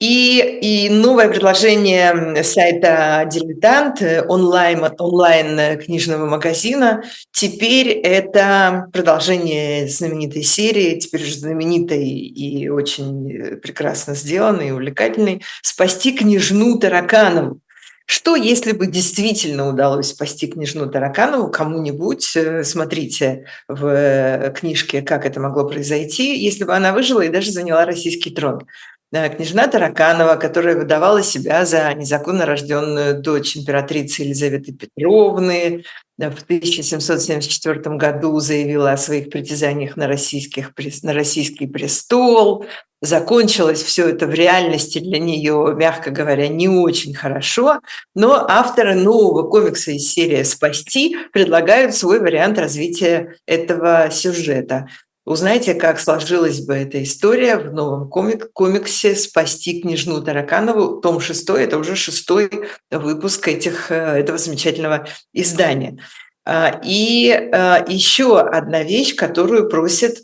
[0.00, 10.98] И, и новое предложение сайта «Дилетант», онлайн, онлайн книжного магазина, теперь это продолжение знаменитой серии,
[10.98, 17.60] теперь уже знаменитой и очень прекрасно сделанной, и увлекательной «Спасти княжну Тараканову».
[18.06, 22.36] Что, если бы действительно удалось спасти княжну Тараканову кому-нибудь?
[22.64, 28.30] Смотрите в книжке, как это могло произойти, если бы она выжила и даже заняла российский
[28.30, 28.66] трон.
[29.12, 35.82] Княжна Тараканова, которая выдавала себя за незаконно рожденную дочь императрицы Елизаветы Петровны,
[36.20, 42.66] э, в 1774 году заявила о своих притязаниях на, российских, на российский престол.
[43.02, 47.80] Закончилось все это в реальности для нее, мягко говоря, не очень хорошо,
[48.14, 54.86] но авторы нового комикса из серии «Спасти» предлагают свой вариант развития этого сюжета.
[55.30, 61.00] Узнайте, как сложилась бы эта история в новом комик комиксе «Спасти княжну Тараканову».
[61.00, 62.50] Том 6– это уже шестой
[62.90, 66.02] выпуск этих, э, этого замечательного издания.
[66.44, 70.18] А, и а, еще одна вещь, которую просит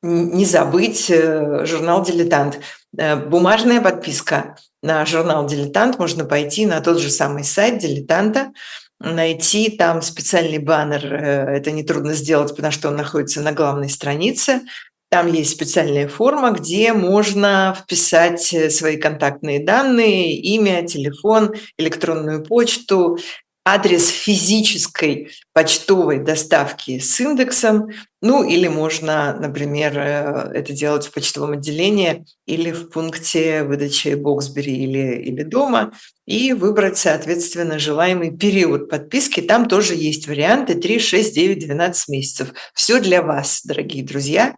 [0.00, 2.60] не забыть э, журнал «Дилетант».
[2.96, 8.52] Э, бумажная подписка на журнал «Дилетант» можно пойти на тот же самый сайт «Дилетанта»,
[9.00, 11.04] найти там специальный баннер.
[11.12, 14.62] Э, это нетрудно сделать, потому что он находится на главной странице.
[15.08, 23.18] Там есть специальная форма, где можно вписать э, свои контактные данные, имя, телефон, электронную почту
[23.66, 27.88] адрес физической почтовой доставки с индексом,
[28.22, 34.72] ну или можно, например, э, это делать в почтовом отделении или в пункте выдачи Боксбери
[34.72, 35.92] или, или дома
[36.26, 39.40] и выбрать, соответственно, желаемый период подписки.
[39.40, 42.52] Там тоже есть варианты 3, 6, 9, 12 месяцев.
[42.72, 44.54] Все для вас, дорогие друзья.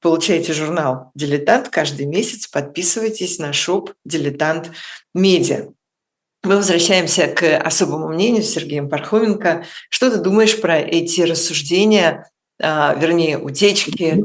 [0.00, 4.70] Получайте журнал «Дилетант» каждый месяц, подписывайтесь на шоп «Дилетант
[5.14, 5.66] Медиа».
[6.44, 9.64] Мы возвращаемся к особому мнению Сергея Пархоменко.
[9.88, 12.28] Что ты думаешь про эти рассуждения,
[12.60, 14.24] а, вернее, утечки,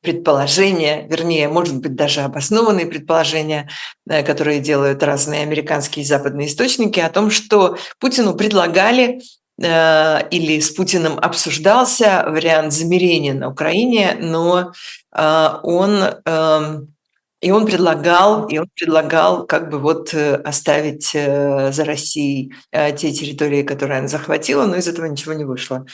[0.00, 3.68] предположения, вернее, может быть, даже обоснованные предположения,
[4.08, 9.20] э, которые делают разные американские и западные источники о том, что Путину предлагали
[9.60, 14.72] э, или с Путиным обсуждался вариант замерения на Украине, но
[15.14, 16.94] э, он эм,
[17.40, 23.98] и он предлагал, и он предлагал как бы вот оставить за Россией те территории, которые
[23.98, 25.86] она захватила, но из этого ничего не вышло.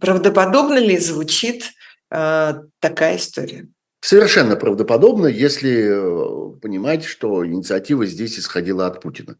[0.00, 1.70] Правдоподобно ли звучит
[2.08, 3.68] такая история.
[4.04, 9.36] Совершенно правдоподобно, если э, понимать, что инициатива здесь исходила от Путина.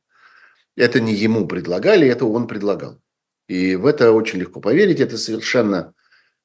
[0.77, 3.01] Это не ему предлагали, это он предлагал.
[3.49, 5.01] И в это очень легко поверить.
[5.01, 5.95] Это совершенно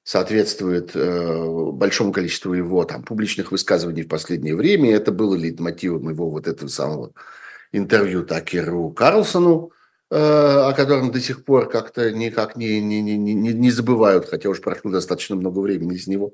[0.08, 4.96] соответствует э, большому количеству его там, публичных высказываний в последнее время.
[4.96, 7.12] Это было лейтмотивом его вот этого самого
[7.74, 9.74] интервью Такеру Карлсону,
[10.10, 14.48] э, о котором до сих пор как-то никак не, не, не, не, не забывают, хотя
[14.48, 16.34] уже прошло достаточно много времени из него.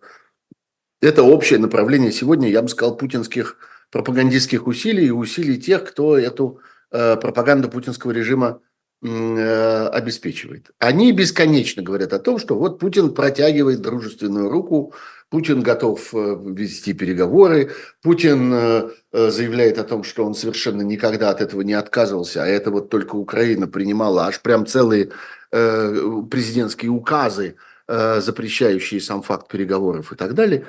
[1.01, 3.57] Это общее направление сегодня, я бы сказал, путинских
[3.89, 6.59] пропагандистских усилий и усилий тех, кто эту
[6.91, 8.61] э, пропаганду путинского режима
[9.03, 10.71] обеспечивает.
[10.79, 14.93] Они бесконечно говорят о том, что вот Путин протягивает дружественную руку
[15.33, 17.71] Путин готов э, вести переговоры.
[18.03, 22.45] Путин э, э, заявляет о том, что он совершенно никогда от этого не отказывался, а
[22.45, 25.09] это вот только Украина принимала аж прям целые
[25.49, 30.65] президентские указы, запрещающие сам факт переговоров и так далее.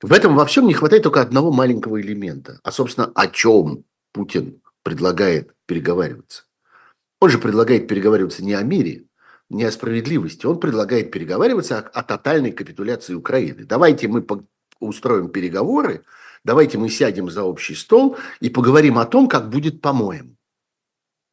[0.00, 2.58] В этом во всем не хватает только одного маленького элемента.
[2.62, 6.44] А, собственно, о чем Путин предлагает переговариваться?
[7.22, 9.04] Он же предлагает переговариваться не о мире,
[9.48, 10.44] не о справедливости.
[10.44, 13.64] Он предлагает переговариваться о, о тотальной капитуляции Украины.
[13.64, 14.26] Давайте мы
[14.80, 16.02] устроим переговоры,
[16.42, 20.34] давайте мы сядем за общий стол и поговорим о том, как будет по-моему.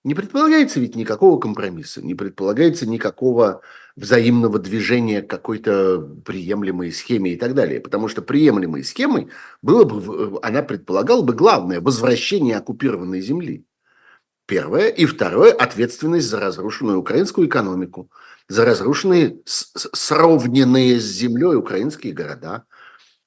[0.03, 3.61] Не предполагается ведь никакого компромисса, не предполагается никакого
[3.95, 7.81] взаимного движения к какой-то приемлемой схеме и так далее.
[7.81, 9.29] Потому что приемлемой схемой
[9.63, 13.65] было бы, она предполагала бы главное– возвращение оккупированной земли.
[14.49, 14.87] Первое.
[14.87, 18.09] И второе– ответственность за разрушенную украинскую экономику,
[18.47, 22.63] за разрушенные, сравненные с землей украинские города,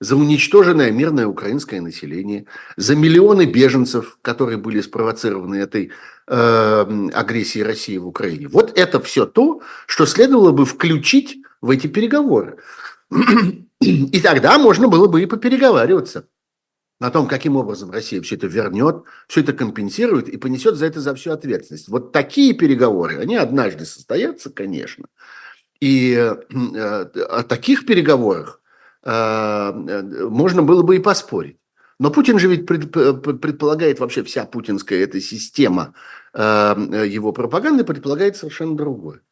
[0.00, 5.92] за уничтоженное мирное украинское население, за миллионы беженцев, которые были спровоцированы этой
[6.26, 8.48] э, агрессией России в Украине.
[8.48, 12.56] Вот это все то, что следовало бы включить в эти переговоры.
[13.80, 16.26] И тогда можно было бы и попереговариваться
[17.03, 21.01] на том, каким образом Россия все это вернет, все это компенсирует и понесет за это
[21.01, 21.88] за всю ответственность.
[21.88, 25.07] Вот такие переговоры, они однажды состоятся, конечно.
[25.81, 28.61] И э, о таких переговорах
[29.03, 29.73] э,
[30.29, 31.57] можно было бы и поспорить.
[31.99, 35.95] Но Путин же ведь предполагает, вообще вся путинская эта система
[36.35, 39.23] э, его пропаганды предполагает совершенно другое.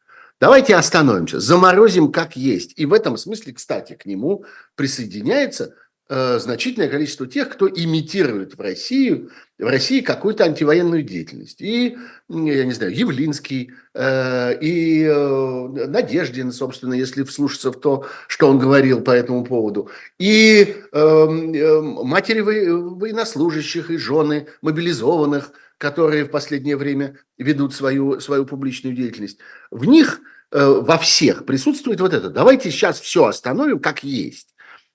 [0.41, 2.73] Давайте остановимся, заморозим как есть.
[2.77, 8.61] И в этом смысле, кстати, к нему присоединяется Э, значительное количество тех, кто имитирует в
[8.61, 11.61] России, в России какую-то антивоенную деятельность.
[11.61, 11.97] И,
[12.29, 18.59] я не знаю, Явлинский, э, и э, Надеждин, собственно, если вслушаться в то, что он
[18.59, 27.73] говорил по этому поводу, и матери военнослужащих, и жены мобилизованных, которые в последнее время ведут
[27.73, 29.39] свою, свою публичную деятельность.
[29.71, 30.21] В них
[30.51, 32.29] во всех присутствует вот это.
[32.29, 34.49] Давайте сейчас все остановим как есть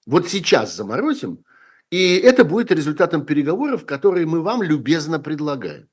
[0.06, 1.40] вот сейчас заморозим,
[1.92, 5.88] и это будет результатом переговоров, которые мы вам любезно предлагаем.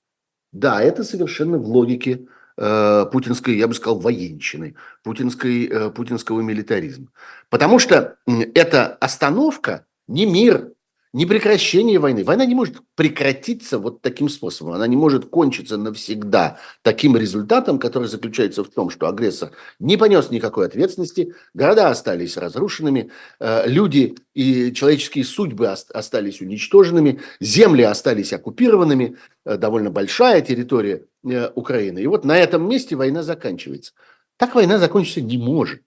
[0.53, 7.09] Да, это совершенно в логике э, путинской, я бы сказал, военщины, путинской, э, путинского милитаризма.
[7.49, 8.17] Потому что
[8.55, 10.72] эта остановка не мир,
[11.13, 12.25] не прекращение войны.
[12.25, 14.73] Война не может прекратиться вот таким способом.
[14.73, 20.31] Она не может кончиться навсегда таким результатом, который заключается в том, что агрессор не понес
[20.31, 29.19] никакой ответственности, города остались разрушенными, э, люди и человеческие судьбы остались уничтоженными, земли остались оккупированными,
[29.45, 31.99] э, довольно большая территория э, Украины.
[31.99, 33.93] И вот на этом месте война заканчивается.
[34.39, 35.83] Так война закончиться не может.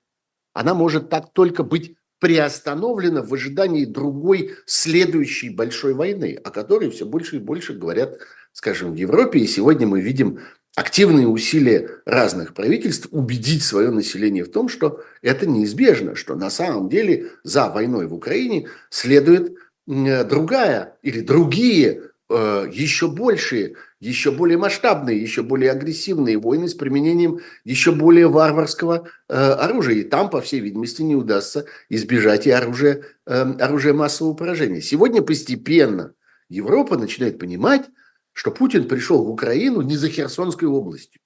[0.54, 7.06] Она может так только быть приостановлена в ожидании другой следующей большой войны, о которой все
[7.06, 8.18] больше и больше говорят,
[8.52, 9.42] скажем, в Европе.
[9.42, 10.40] И сегодня мы видим
[10.76, 16.90] активные усилия разных правительств убедить свое население в том, что это неизбежно, что на самом
[16.90, 25.22] деле за войной в Украине следует другая или другие э, еще большие еще более масштабные,
[25.22, 29.96] еще более агрессивные войны с применением еще более варварского э, оружия.
[29.96, 34.82] И там, по всей видимости, не удастся избежать и оружия, э, оружия массового поражения.
[34.82, 36.14] Сегодня постепенно
[36.50, 37.86] Европа начинает понимать,
[38.34, 41.20] что Путин пришел в Украину не за Херсонской областью.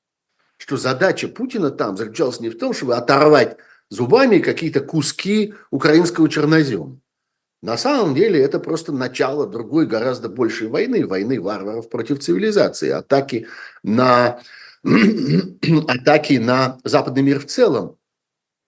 [0.57, 3.57] Что задача Путина там заключалась не в том, чтобы оторвать
[3.89, 6.99] зубами какие-то куски украинского чернозема.
[7.61, 13.47] На самом деле это просто начало другой гораздо большей войны, войны варваров против цивилизации, атаки
[13.83, 14.39] на,
[15.87, 17.97] атаки на западный мир в целом,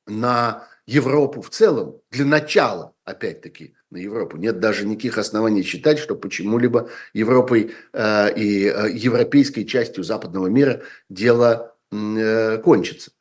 [0.08, 4.36] на Европу в целом, для начала, опять-таки, на Европу.
[4.36, 10.82] Нет даже никаких оснований считать, что почему-либо Европой э, и э, европейской частью западного мира
[11.10, 13.12] дело э, кончится.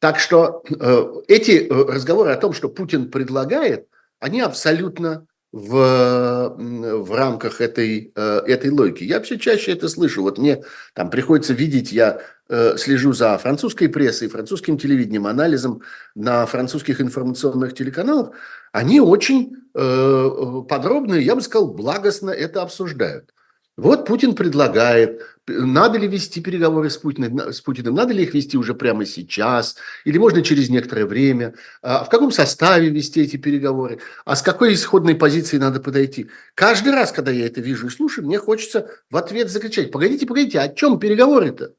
[0.00, 3.88] Так что э, эти э, разговоры о том, что Путин предлагает,
[4.22, 9.02] они абсолютно в, в рамках этой, э, этой логики.
[9.02, 10.22] Я все чаще это слышу.
[10.22, 10.62] Вот мне
[10.94, 15.82] там приходится видеть, я э, слежу за французской прессой, французским телевидением, анализом
[16.14, 18.30] на французских информационных телеканалах.
[18.70, 20.30] Они очень э,
[20.68, 23.34] подробно, я бы сказал, благостно это обсуждают.
[23.78, 28.58] Вот Путин предлагает, надо ли вести переговоры с Путиным, с Путиным, надо ли их вести
[28.58, 34.00] уже прямо сейчас, или можно через некоторое время, а в каком составе вести эти переговоры,
[34.26, 36.28] а с какой исходной позиции надо подойти.
[36.54, 40.60] Каждый раз, когда я это вижу и слушаю, мне хочется в ответ закричать, погодите, погодите,
[40.60, 41.72] о чем переговоры-то?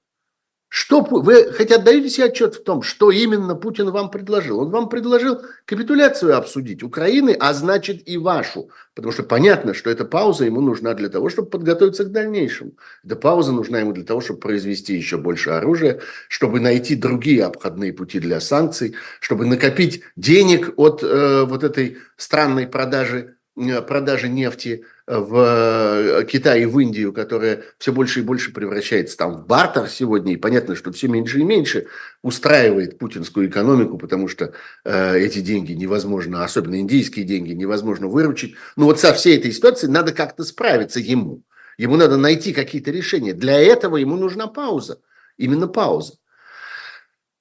[0.76, 4.60] Что вы хотя отдаете себе отчет в том, что именно Путин вам предложил?
[4.60, 8.72] Он вам предложил капитуляцию обсудить Украины, а значит и вашу.
[8.96, 12.72] Потому что понятно, что эта пауза ему нужна для того, чтобы подготовиться к дальнейшему.
[13.06, 17.94] Эта пауза нужна ему для того, чтобы произвести еще больше оружия, чтобы найти другие обходные
[17.94, 25.36] пути для санкций, чтобы накопить денег от э, вот этой странной продажи, продажи нефти в
[25.36, 30.34] э, Китай и в Индию, которая все больше и больше превращается там в бартер сегодня,
[30.34, 31.88] и понятно, что все меньше и меньше
[32.24, 34.54] устраивает путинскую экономику, потому что
[34.86, 38.56] э, эти деньги невозможно, особенно индийские деньги, невозможно выручить.
[38.76, 41.44] Но вот со всей этой ситуацией надо как-то справиться ему.
[41.78, 43.34] Ему надо найти какие-то решения.
[43.34, 45.00] Для этого ему нужна пауза.
[45.38, 46.14] Именно пауза.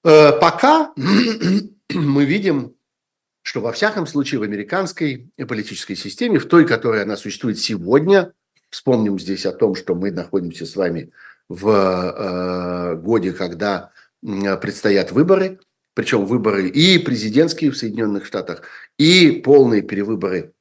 [0.05, 0.93] Э, пока
[1.95, 2.75] мы видим
[3.43, 8.33] что во всяком случае в американской политической системе, в той, которая она существует сегодня,
[8.71, 11.11] вспомним здесь о том, что мы находимся с вами
[11.49, 13.91] в э, годе, когда
[14.23, 15.59] предстоят выборы,
[15.95, 18.63] причем выборы и президентские в Соединенных Штатах,
[18.97, 20.53] и полные перевыборы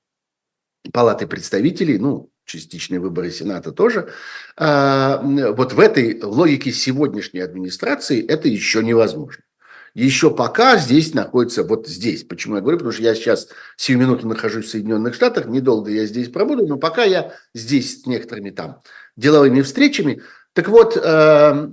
[0.91, 4.11] Палаты представителей, ну, частичные выборы Сената тоже.
[4.57, 9.43] Э, вот в этой логике сегодняшней администрации это еще невозможно
[9.93, 12.23] еще пока здесь находится вот здесь.
[12.23, 12.77] Почему я говорю?
[12.77, 16.77] Потому что я сейчас сию минуту нахожусь в Соединенных Штатах, недолго я здесь пробуду, но
[16.77, 18.81] пока я здесь с некоторыми там
[19.15, 20.21] деловыми встречами.
[20.53, 21.67] Так вот, э,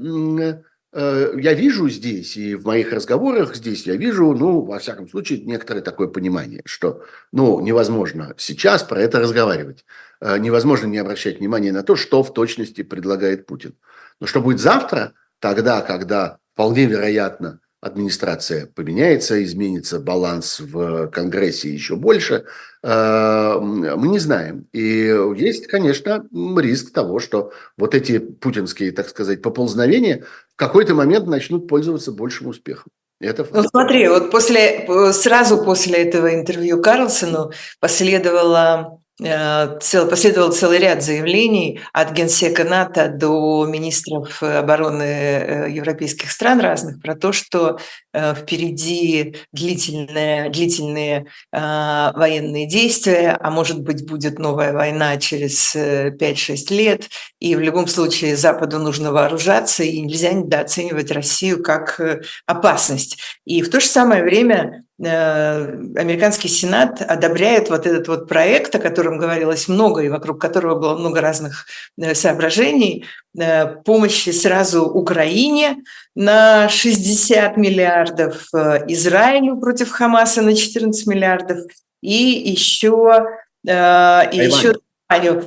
[0.92, 5.40] э, я вижу здесь, и в моих разговорах здесь я вижу, ну, во всяком случае,
[5.44, 7.02] некоторое такое понимание, что,
[7.32, 9.84] ну, невозможно сейчас про это разговаривать.
[10.20, 13.74] Э, невозможно не обращать внимания на то, что в точности предлагает Путин.
[14.20, 21.96] Но что будет завтра, тогда, когда вполне вероятно администрация поменяется, изменится баланс в Конгрессе еще
[21.96, 22.44] больше,
[22.82, 24.66] э, мы не знаем.
[24.72, 30.24] И есть, конечно, риск того, что вот эти путинские, так сказать, поползновения
[30.54, 32.90] в какой-то момент начнут пользоваться большим успехом.
[33.20, 37.50] Это ну смотри, вот после, сразу после этого интервью Карлсону
[37.80, 46.60] последовало цел, последовал целый ряд заявлений от генсека НАТО до министров обороны э, европейских стран
[46.60, 54.72] разных про то, что э, впереди длительные, длительные военные действия, а может быть будет новая
[54.72, 57.08] война через 5-6 лет,
[57.38, 62.00] и в любом случае Западу нужно вооружаться, и нельзя недооценивать Россию как
[62.46, 63.18] опасность.
[63.44, 68.80] И в то же самое время Э, американский Сенат одобряет вот этот вот проект, о
[68.80, 71.66] котором говорилось много и вокруг которого было много разных
[72.00, 73.04] э, соображений,
[73.38, 75.76] э, помощи сразу Украине
[76.18, 78.48] на 60 миллиардов,
[78.88, 81.58] Израилю против Хамаса на 14 миллиардов
[82.02, 83.24] и еще,
[83.64, 84.74] и еще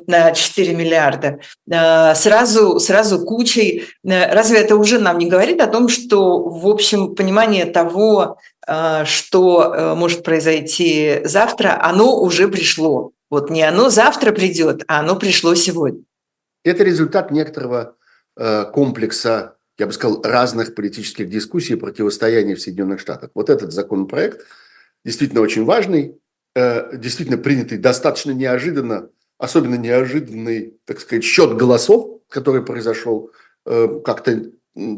[0.08, 1.40] на 4 миллиарда,
[2.16, 3.86] сразу, сразу кучей.
[4.04, 8.38] Разве это уже нам не говорит о том, что, в общем, понимание того,
[9.04, 13.12] что э, может произойти завтра, оно уже пришло.
[13.30, 16.04] Вот не оно завтра придет, а оно пришло сегодня.
[16.64, 17.96] Это результат некоторого
[18.38, 23.32] э, комплекса, я бы сказал, разных политических дискуссий и противостояний в Соединенных Штатах.
[23.34, 24.46] Вот этот законопроект
[25.06, 26.18] действительно очень важный,
[26.56, 33.32] э, действительно принятый достаточно неожиданно, особенно неожиданный, так сказать, счет голосов, который произошел.
[33.64, 34.52] Как-то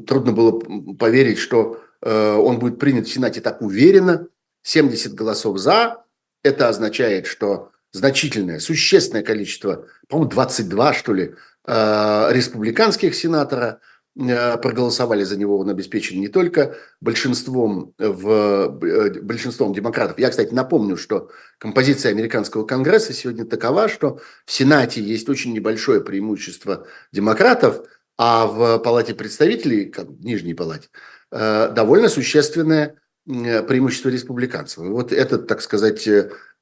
[0.06, 0.60] трудно было
[0.96, 4.28] поверить, что Э, он будет принят в Сенате так уверенно,
[4.64, 6.04] 70 голосов за,
[6.44, 13.80] это означает, что значительное, существенное количество, по-моему, 22, что ли, э, республиканских сенатора э,
[14.16, 20.20] проголосовали за него, он обеспечен не только большинством, в, большинством демократов.
[20.20, 26.02] Я, кстати, напомню, что композиция американского конгресса сегодня такова, что в Сенате есть очень небольшое
[26.02, 27.88] преимущество демократов,
[28.18, 30.90] а в Палате представителей, как в Нижней Палате,
[31.32, 34.84] довольно существенное преимущество республиканцев.
[34.84, 36.08] вот этот, так сказать,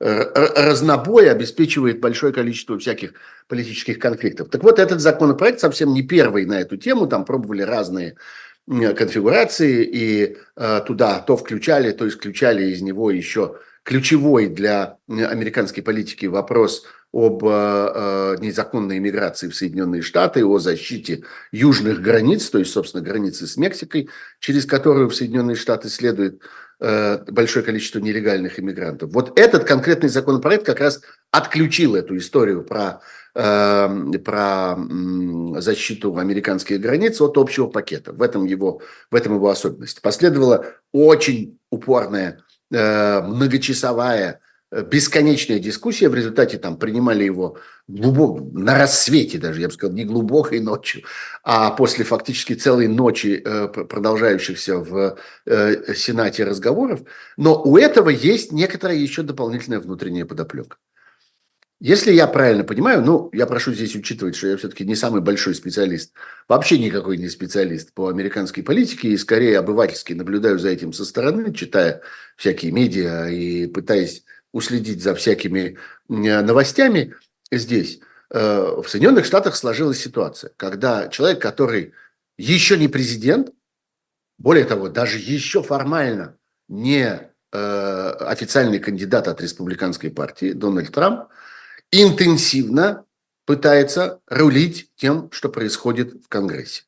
[0.02, 3.14] разнобой обеспечивает большое количество всяких
[3.48, 4.50] политических конфликтов.
[4.50, 8.16] Так вот, этот законопроект совсем не первый на эту тему, там пробовали разные
[8.68, 16.28] конфигурации, и э, туда то включали, то исключали из него еще ключевой для американской политики
[16.28, 23.04] вопрос об э, незаконной иммиграции в Соединенные Штаты, о защите южных границ, то есть, собственно,
[23.04, 29.12] границы с Мексикой, через которую в Соединенные Штаты следует Э, большое количество нелегальных иммигрантов.
[29.14, 33.02] Вот этот конкретный законопроект как раз отключил эту историю про,
[33.36, 34.78] э, про
[35.62, 38.14] защиту американских границ от общего пакета.
[38.14, 40.02] В этом его, в этом его особенность.
[40.02, 42.40] Последовала очень упорная
[42.72, 44.40] э, многочасовая
[44.72, 47.58] бесконечная дискуссия, в результате там принимали его
[47.88, 51.04] глубоко, на рассвете даже, я бы сказал, не глубокой ночью,
[51.44, 57.02] а после фактически целой ночи э, продолжающихся в э, Сенате разговоров.
[57.36, 60.78] Но у этого есть некоторая еще дополнительная внутренняя подоплека.
[61.84, 65.56] Если я правильно понимаю, ну, я прошу здесь учитывать, что я все-таки не самый большой
[65.56, 66.14] специалист,
[66.48, 71.52] вообще никакой не специалист по американской политике, и скорее обывательски наблюдаю за этим со стороны,
[71.52, 72.02] читая
[72.38, 75.78] всякие медиа и пытаясь уследить за всякими
[76.08, 77.16] новостями
[77.52, 78.00] здесь.
[78.30, 81.94] Э, в Соединенных Штатах сложилась ситуация, когда человек, который
[82.38, 83.52] еще не президент,
[84.38, 86.38] более того, даже еще формально
[86.68, 91.30] не э, официальный кандидат от республиканской партии Дональд Трамп,
[91.92, 93.06] интенсивно
[93.46, 96.84] пытается рулить тем, что происходит в Конгрессе,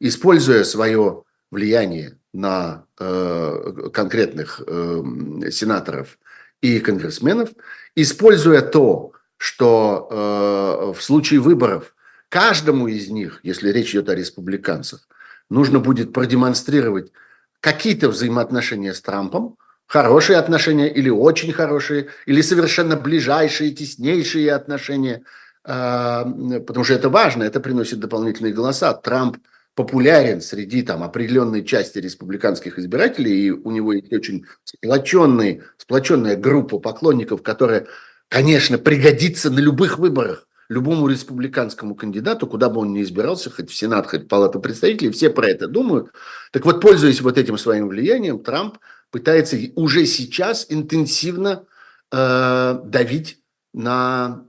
[0.00, 6.18] используя свое влияние на э, конкретных э, сенаторов
[6.60, 7.50] и конгрессменов,
[7.94, 11.94] используя то, что э, в случае выборов
[12.28, 15.08] каждому из них, если речь идет о республиканцах,
[15.48, 17.12] нужно будет продемонстрировать
[17.60, 19.56] какие-то взаимоотношения с Трампом,
[19.86, 25.22] хорошие отношения или очень хорошие, или совершенно ближайшие, теснейшие отношения,
[25.64, 28.92] э, потому что это важно, это приносит дополнительные голоса.
[28.94, 29.38] Трамп–
[29.78, 36.80] популярен среди там определенной части республиканских избирателей, и у него есть очень сплоченный, сплоченная группа
[36.80, 37.86] поклонников, которая,
[38.28, 43.74] конечно, пригодится на любых выборах любому республиканскому кандидату, куда бы он ни избирался, хоть в
[43.74, 46.10] Сенат, хоть в Палату представителей, все про это думают.
[46.50, 48.78] Так вот, пользуясь вот этим своим влиянием, Трамп
[49.12, 51.66] пытается уже сейчас интенсивно
[52.10, 53.38] э, давить
[53.72, 54.44] на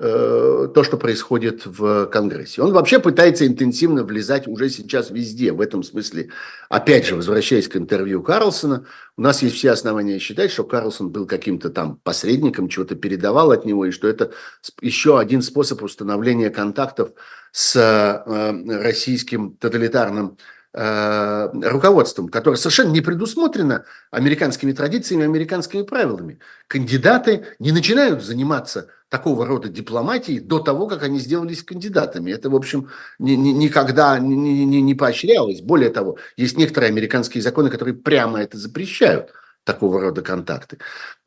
[0.00, 2.62] то, что происходит в Конгрессе.
[2.62, 5.52] Он вообще пытается интенсивно влезать уже сейчас везде.
[5.52, 6.30] В этом смысле,
[6.70, 8.86] опять же, возвращаясь к интервью Карлсона,
[9.18, 13.66] у нас есть все основания считать, что Карлсон был каким-то там посредником, чего-то передавал от
[13.66, 14.32] него, и что это
[14.80, 17.10] еще один способ установления контактов
[17.52, 26.38] с э, российским тоталитарным э, руководством, которое совершенно не предусмотрено американскими традициями, американскими правилами.
[26.68, 32.30] Кандидаты не начинают заниматься такого рода дипломатии до того, как они сделались кандидатами.
[32.30, 35.60] Это, в общем, ни, ни, никогда не, не, не поощрялось.
[35.60, 39.32] Более того, есть некоторые американские законы, которые прямо это запрещают
[39.72, 40.78] такого рода контакты.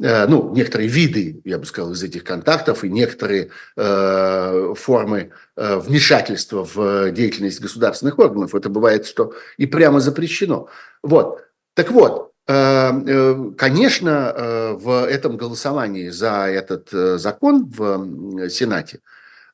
[0.02, 5.78] Э, ну, некоторые виды, я бы сказал, из этих контактов и некоторые э, формы э,
[5.78, 8.54] вмешательства в деятельность государственных органов.
[8.54, 10.68] Это бывает, что и прямо запрещено.
[11.02, 11.44] Вот.
[11.74, 19.00] Так вот, конечно, в этом голосовании за этот закон в Сенате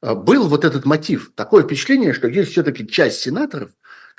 [0.02, 1.32] был вот этот мотив.
[1.36, 3.70] Такое впечатление, что есть все-таки часть сенаторов,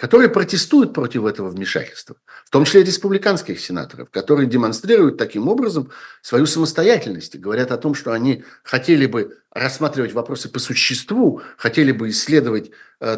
[0.00, 5.90] которые протестуют против этого вмешательства, в том числе республиканских сенаторов, которые демонстрируют таким образом
[6.22, 11.92] свою самостоятельность и говорят о том, что они хотели бы рассматривать вопросы по существу, хотели
[11.92, 12.70] бы исследовать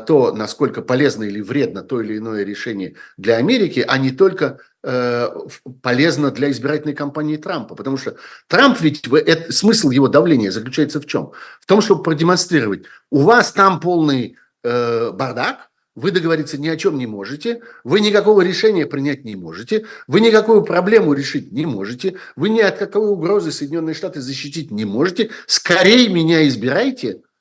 [0.07, 5.29] то, насколько полезно или вредно то или иное решение для Америки, а не только Э,
[5.81, 7.77] полезно для избирательной кампании Трампа.
[7.77, 8.17] Потому что
[8.49, 11.31] Трамп ведь, это, смысл его давления заключается в чем?
[11.61, 16.99] В том, чтобы продемонстрировать, у вас там полный э, бардак, вы договориться ни о чем
[16.99, 22.49] не можете, вы никакого решения принять не можете, вы никакую проблему решить не можете, вы
[22.49, 27.23] ни от какой угрозы Соединенные Штаты защитить не можете, скорее меня избирайте–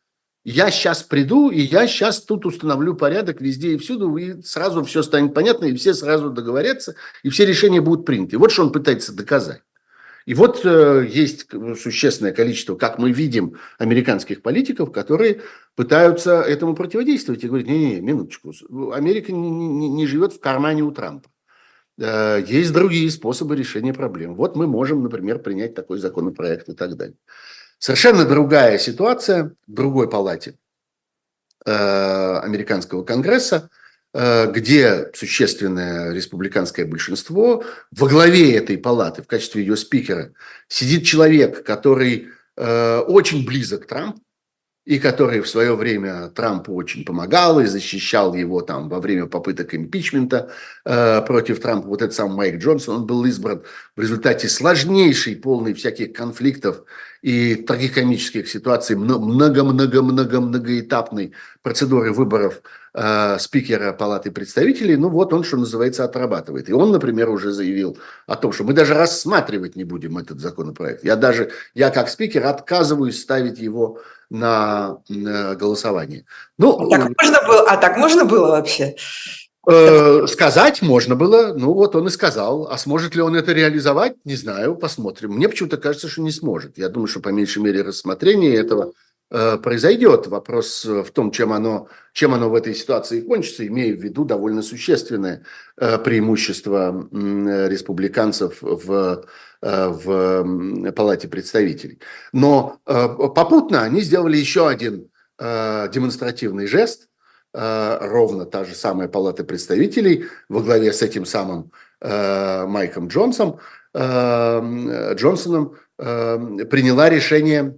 [0.43, 5.03] я сейчас приду, и я сейчас тут установлю порядок везде и всюду, и сразу все
[5.03, 8.39] станет понятно, и все сразу договорятся, и все решения будут приняты.
[8.39, 9.61] Вот что он пытается доказать.
[10.25, 11.47] И вот э, есть
[11.79, 15.41] существенное количество, как мы видим, американских политиков, которые
[15.75, 18.53] пытаются этому противодействовать и говорят, не-не, минуточку,
[18.93, 21.29] Америка не, не, не живет в кармане у Трампа.
[21.97, 24.35] Э, есть другие способы решения проблем.
[24.35, 27.17] Вот мы можем, например, принять такой законопроект и так далее.
[27.79, 30.57] Совершенно другая ситуация в другой палате
[31.65, 33.69] э, американского конгресса–
[34.13, 40.33] где существенное республиканское большинство, во главе этой палаты, в качестве ее спикера,
[40.67, 44.21] сидит человек, который э, очень близок к Трампу,
[44.83, 49.75] и который в свое время Трампу очень помогал и защищал его там во время попыток
[49.75, 50.49] импичмента
[50.85, 51.87] э, против Трампа.
[51.87, 53.61] Вот этот самый Майк Джонсон, он был избран
[53.95, 56.83] в результате сложнейшей, полной всяких конфликтов
[57.21, 66.03] и трагикомических ситуаций, много-много-много-многоэтапной процедуры выборов э, спикера Палаты представителей, ну вот он, что называется,
[66.03, 66.69] отрабатывает.
[66.69, 71.03] И он, например, уже заявил о том, что мы даже рассматривать не будем этот законопроект.
[71.03, 76.25] Я даже, я как спикер отказываюсь ставить его на, на голосование.
[76.57, 78.95] Ну, а так можно было, а так можно было вообще?
[79.67, 82.67] Э, сказать можно было, ну вот он и сказал.
[82.67, 85.33] А сможет ли он это реализовать, не знаю, посмотрим.
[85.33, 86.77] Мне почему-то кажется, что не сможет.
[86.77, 88.91] Я думаю, что по меньшей мере рассмотрение этого э,
[89.31, 90.27] произойдет.
[90.27, 94.61] Вопрос в том, чем оно, чем оно в этой ситуации кончится, имея в виду довольно
[94.61, 95.43] существенное
[95.77, 99.25] э, преимущество э, республиканцев в,
[99.61, 101.99] э, в Палате представителей.
[102.33, 105.09] Но э, попутно они сделали еще один
[105.39, 107.07] э, демонстративный жест–
[107.53, 113.59] Э, ровно та же самая палата представителей во главе с этим самым э, Майком Джонсом,
[113.93, 117.77] э, Джонсоном приняла решение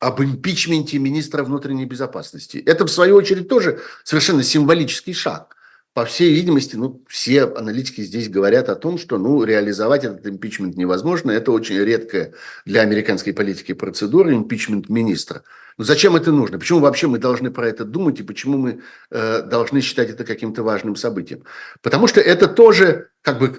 [0.00, 2.58] об импичменте министра внутренней безопасности.
[2.58, 5.56] Это, в свою очередь, тоже совершенно символический шаг.
[5.92, 10.76] По всей видимости, ну, все аналитики здесь говорят о том, что ну, реализовать этот импичмент
[10.76, 11.32] невозможно.
[11.32, 12.34] Это очень редкая
[12.64, 15.42] для американской политики процедура, импичмент министра.
[15.78, 16.58] Но зачем это нужно?
[16.58, 20.64] Почему вообще мы должны про это думать и почему мы э, должны считать это каким-то
[20.64, 21.44] важным событием?
[21.82, 23.50] Потому что это тоже как бы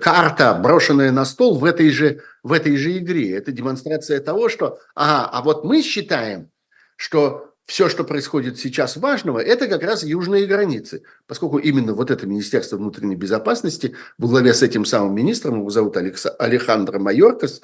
[0.00, 3.36] карта, брошенная на стол в этой же, в этой же игре.
[3.36, 6.50] Это демонстрация того, что, ага, а вот мы считаем,
[6.96, 11.02] что все, что происходит сейчас важного, это как раз южные границы.
[11.26, 15.96] Поскольку именно вот это Министерство внутренней безопасности во главе с этим самым министром, его зовут
[15.96, 17.60] Александр Майоркас,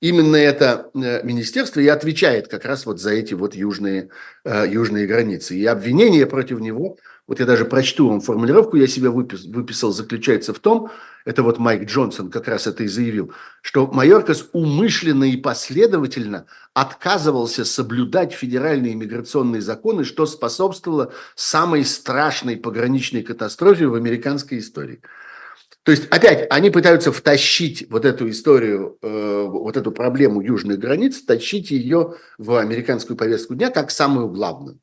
[0.00, 4.08] именно это э, министерство и отвечает как раз вот за эти вот южные,
[4.44, 5.56] э, южные границы.
[5.56, 6.96] И обвинение против него,
[7.26, 10.90] вот я даже прочту вам формулировку, я себе выписал, выписал, заключается в том,
[11.24, 17.64] это вот Майк Джонсон как раз это и заявил, что Майоркас умышленно и последовательно отказывался
[17.64, 25.02] соблюдать федеральные миграционные законы, что способствовало самой страшной пограничной катастрофе в американской истории.
[25.82, 31.22] То есть, опять, они пытаются втащить вот эту историю, э, вот эту проблему южных границ,
[31.22, 34.78] тащить ее в американскую повестку дня как самую главную.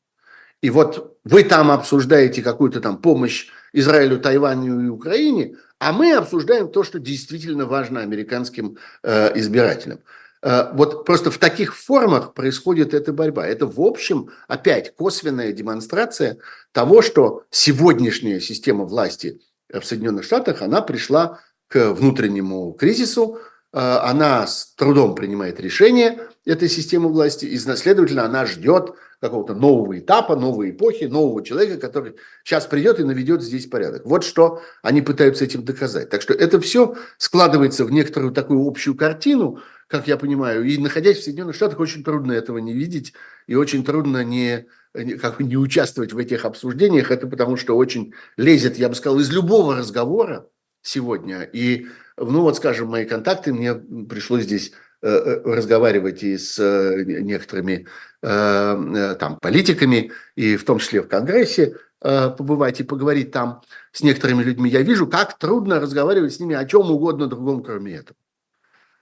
[0.60, 6.68] И вот вы там обсуждаете какую-то там помощь Израилю, Тайваню и Украине, а мы обсуждаем
[6.68, 10.00] то, что действительно важно американским э, избирателям.
[10.42, 13.46] Э, вот просто в таких формах происходит эта борьба.
[13.46, 16.38] Это, в общем, опять косвенная демонстрация
[16.72, 19.40] того, что сегодняшняя система власти
[19.72, 23.38] в Соединенных Штатах, она пришла к внутреннему кризису,
[23.72, 29.98] э, она с трудом принимает решение этой системы власти, и, следовательно, она ждет какого-то нового
[29.98, 32.14] этапа, новой эпохи, нового человека, который
[32.44, 34.02] сейчас придет и наведет здесь порядок.
[34.04, 36.08] Вот что они пытаются этим доказать.
[36.08, 39.58] Так что это все складывается в некоторую такую общую картину,
[39.88, 43.14] как я понимаю, и находясь в Соединенных Штатах, очень трудно этого не видеть,
[43.46, 48.12] и очень трудно не как бы не участвовать в этих обсуждениях, это потому что очень
[48.36, 50.46] лезет, я бы сказал, из любого разговора
[50.82, 51.42] сегодня.
[51.42, 51.86] И,
[52.16, 54.72] ну вот, скажем, мои контакты, мне пришлось здесь
[55.02, 57.86] э, э, разговаривать и с э, некоторыми
[58.20, 63.62] там политиками, и в том числе в Конгрессе побывать и поговорить там
[63.92, 64.68] с некоторыми людьми.
[64.68, 68.16] Я вижу, как трудно разговаривать с ними о чем угодно другом, кроме этого.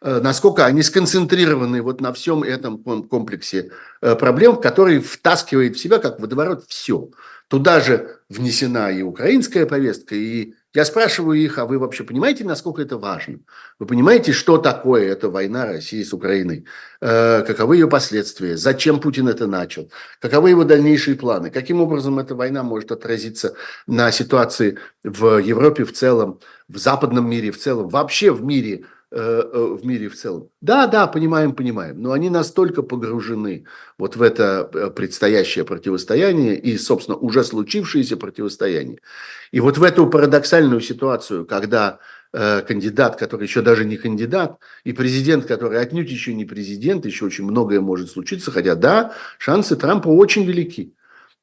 [0.03, 3.70] Э, насколько они сконцентрированы вот на всем этом комплексе
[4.03, 7.09] э, проблем, который втаскивает в себя, как водоворот, все.
[7.49, 12.82] Туда же внесена и украинская повестка, и я спрашиваю их, а вы вообще понимаете, насколько
[12.82, 13.38] это важно?
[13.78, 16.66] Вы понимаете, что такое эта война России с Украиной?
[17.01, 18.59] Э, каковы ее последствия?
[18.59, 19.90] Зачем Путин это начал?
[20.20, 21.51] Каковы его дальнейшие планы?
[21.51, 23.55] Каким образом эта война может отразиться
[23.86, 29.80] на ситуации в Европе в целом, в западном мире в целом, вообще в мире– в
[29.84, 30.48] мире в целом.
[30.61, 33.64] Да, да, понимаем, понимаем, но они настолько погружены
[33.98, 38.98] вот в это э, предстоящее противостояние и, собственно, уже случившееся противостояние.
[39.52, 42.00] И вот в эту парадоксальную ситуацию, когда
[42.32, 47.26] э, кандидат, который еще даже не кандидат, и президент, который отнюдь еще не президент, еще
[47.26, 50.94] очень многое может случиться, хотя да, шансы Трампа очень велики.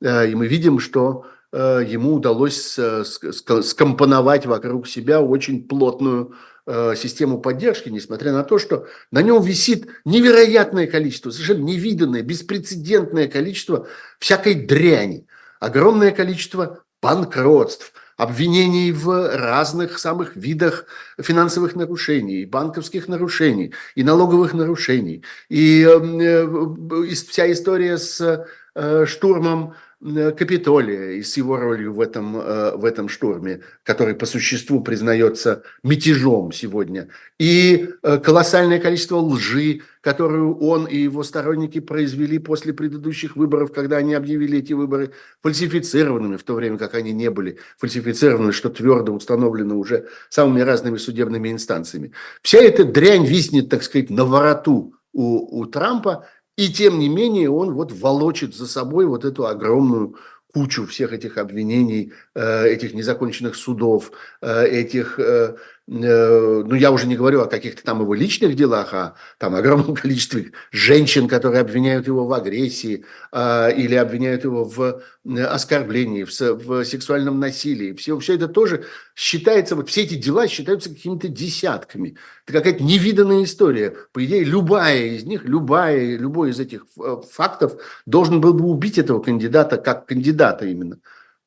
[0.02, 6.36] Э, и мы видим, что э, ему удалось скомпоновать вокруг себя очень плотную
[6.68, 13.88] систему поддержки, несмотря на то, что на нем висит невероятное количество, совершенно невиданное, беспрецедентное количество
[14.20, 15.28] всякой дряни,
[15.60, 20.86] огромное количество банкротств, обвинений в разных самых видах
[21.20, 25.24] финансовых нарушений, и банковских нарушений, и налоговых нарушений.
[25.50, 28.46] И э, вся история с
[28.76, 34.16] э, штурмом Э, Капитолия и с его ролью в этом, э, в этом штурме, который
[34.16, 37.08] по существу признается мятежом сегодня,
[37.40, 43.96] и э, колоссальное количество лжи, которую он и его сторонники произвели после предыдущих выборов, когда
[43.96, 49.14] они объявили эти выборы фальсифицированными, в то время как они не были фальсифицированы, что твердо
[49.14, 52.12] установлено уже самыми разными судебными инстанциями.
[52.42, 56.28] Вся эта дрянь виснет, так сказать, на вороту у, у Трампа,
[56.58, 60.16] и тем не менее он вот волочит за собой вот эту огромную
[60.54, 65.56] кучу всех этих обвинений, э, этих незаконченных судов, э, этих э,
[65.86, 70.54] ну, я уже не говорю о каких-то там его личных делах, а там огромном количестве
[70.72, 73.04] женщин, которые обвиняют его в агрессии
[73.34, 77.94] а, или обвиняют его в оскорблении, в, в сексуальном насилии.
[77.94, 82.16] Все, все это тоже считается, вот все эти дела считаются какими-то десятками.
[82.46, 83.94] Это какая-то невиданная история.
[84.14, 87.74] По идее, любая из них, любая, любой из этих э, фактов
[88.06, 91.00] должен был бы убить этого кандидата как кандидата именно.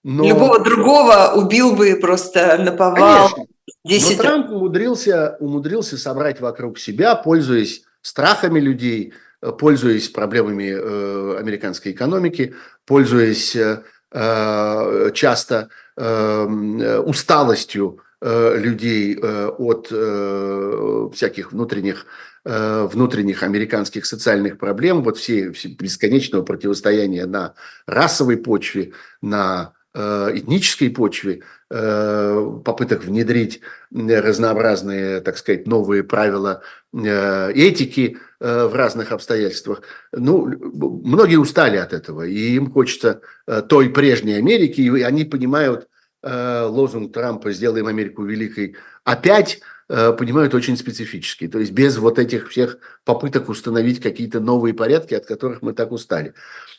[0.05, 0.29] Но...
[0.29, 3.31] Любого другого убил бы просто наповал.
[3.31, 3.56] Конечно.
[3.85, 4.17] 10...
[4.17, 9.13] Но Трамп умудрился, умудрился собрать вокруг себя, пользуясь страхами людей,
[9.43, 12.55] э, пользуясь проблемами э, американской экономики,
[12.85, 22.07] пользуясь э, э часто э, усталостью э, людей э, от э, всяких внутренних
[22.45, 27.55] э, внутренних американских социальных проблем, вот все, все бесконечного противостояния на
[27.87, 33.61] расовой почве, на этнической почве, попыток внедрить
[33.93, 36.63] разнообразные, так сказать, новые правила
[36.93, 39.83] э, этики в разных обстоятельствах.
[40.13, 43.23] Ну, многие устали от этого, и им хочется
[43.69, 45.89] той прежней Америки, и они понимают
[46.23, 52.79] лозунг Трампа «Сделаем Америку великой» опять понимают очень специфически, то есть без вот этих всех
[53.05, 56.35] попыток установить какие-то новые порядки, от которых мы так устали.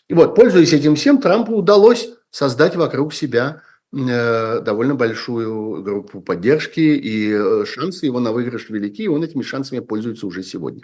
[0.09, 6.79] И вот, пользуясь этим всем, Трампу удалось создать вокруг себя э, довольно большую группу поддержки,
[6.79, 10.83] и э, шансы его на выигрыш велики, и он этими шансами пользуется уже сегодня.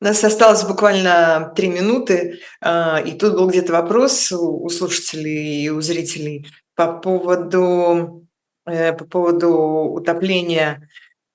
[0.00, 5.68] У нас осталось буквально три минуты, э, и тут был где-то вопрос у слушателей и
[5.70, 8.26] у зрителей по поводу,
[8.64, 10.86] по поводу утопления а,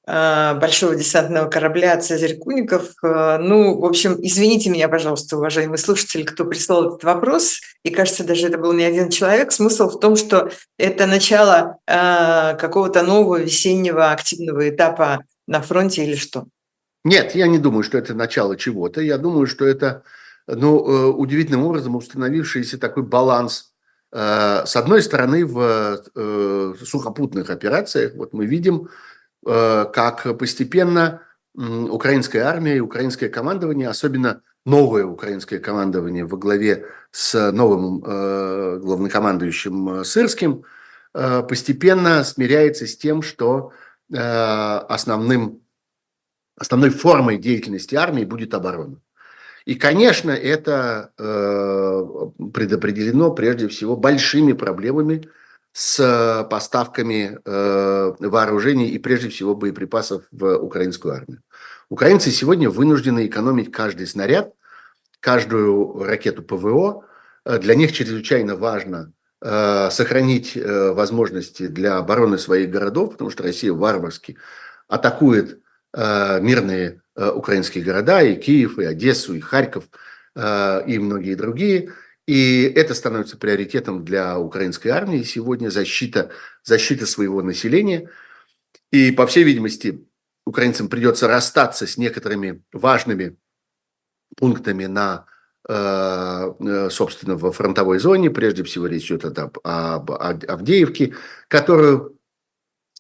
[0.06, 2.92] большого десантного корабля «Цезарь Куников».
[3.02, 8.24] А, ну, в общем, извините меня, пожалуйста, уважаемые слушатели, кто прислал этот вопрос, и кажется,
[8.24, 9.52] даже это был не один человек.
[9.52, 16.16] Смысл в том, что это начало а, какого-то нового весеннего активного этапа на фронте или
[16.16, 16.46] что?
[17.04, 19.02] Нет, я не думаю, что это начало чего-то.
[19.02, 20.04] Я думаю, что это
[20.48, 23.74] ну, э, удивительным образом установившийся такой баланс
[24.12, 28.90] э, с одной стороны, в э, сухопутных операциях, вот мы видим,
[29.46, 31.22] как постепенно
[31.54, 40.04] украинская армия и украинское командование, особенно новое украинское командование во главе с новым э, главнокомандующим
[40.04, 40.64] Сырским,
[41.14, 43.72] э, постепенно смиряется с тем, что
[44.12, 45.64] основным,
[46.58, 49.02] основной формой деятельности армии будет оборона.
[49.66, 55.28] И, конечно, это предопределено прежде всего большими проблемами
[55.76, 61.42] с э, поставками э, вооружений и прежде всего боеприпасов в украинскую армию.
[61.90, 64.54] Украинцы сегодня вынуждены экономить каждый снаряд,
[65.20, 67.04] каждую ракету ПВО.
[67.44, 69.12] Э, для них чрезвычайно важно
[69.42, 74.38] сохранить возможности для обороны своих городов, потому что Россия варварски
[74.88, 75.60] атакует
[75.94, 79.84] мирные украинские города, и Киев, и Одессу, и Харьков,
[80.36, 81.92] и многие другие–
[82.28, 86.32] и это становится приоритетом для украинской армии сегодня, защита,
[86.64, 88.10] защита своего населения.
[88.92, 90.08] И, по всей видимости,
[90.46, 93.38] украинцам придется расстаться с некоторыми важными
[94.38, 95.26] пунктами на,
[95.70, 98.32] э, собственно, во фронтовой зоне.
[98.32, 101.14] Прежде всего речь идет об, об, об Авдеевке,
[101.48, 102.18] которую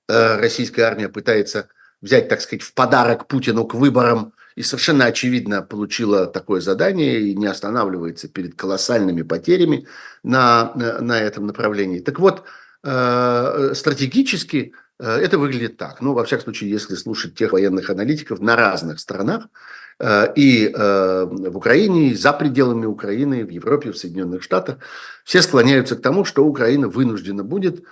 [0.07, 1.69] э, российская армия пытается
[2.01, 7.35] взять, так сказать, в подарок Путину к выборам и совершенно очевидно получила такое задание и
[7.35, 9.87] не останавливается перед колоссальными потерями
[10.23, 11.99] на, на, этом направлении.
[11.99, 12.43] Так вот,
[12.83, 15.99] э, стратегически это выглядит так.
[15.99, 19.47] Ну, во всяком случае, если слушать тех военных аналитиков на разных странах,
[20.37, 24.77] и в Украине, и за пределами Украины, в Европе, в Соединенных Штатах,
[25.25, 27.83] все склоняются к тому, что Украина вынуждена будет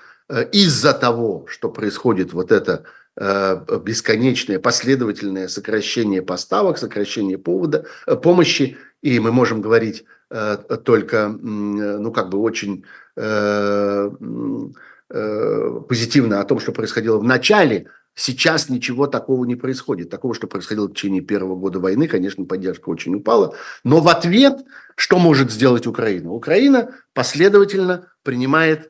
[0.52, 7.86] из-за того, что происходит вот это бесконечное последовательное сокращение поставок, сокращение повода,
[8.24, 10.06] помощи, и мы можем говорить
[10.84, 12.86] только, ну, как бы очень
[15.16, 20.10] Э, позитивно о том, что происходило в начале, сейчас ничего такого не происходит.
[20.10, 23.54] Такого, что происходило в течение первого года войны, конечно, поддержка очень упала.
[23.84, 24.66] Но в ответ,
[24.96, 26.32] что может сделать Украина?
[26.32, 28.90] Украина последовательно принимает э,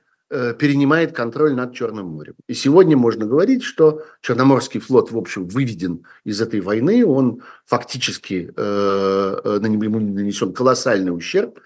[0.59, 2.33] перенимает контроль над Черным морем.
[2.47, 8.51] И сегодня можно говорить, что Черноморский флот, в общем, выведен из этой войны, он фактически,
[8.55, 11.59] э, на него нанесен колоссальный ущерб,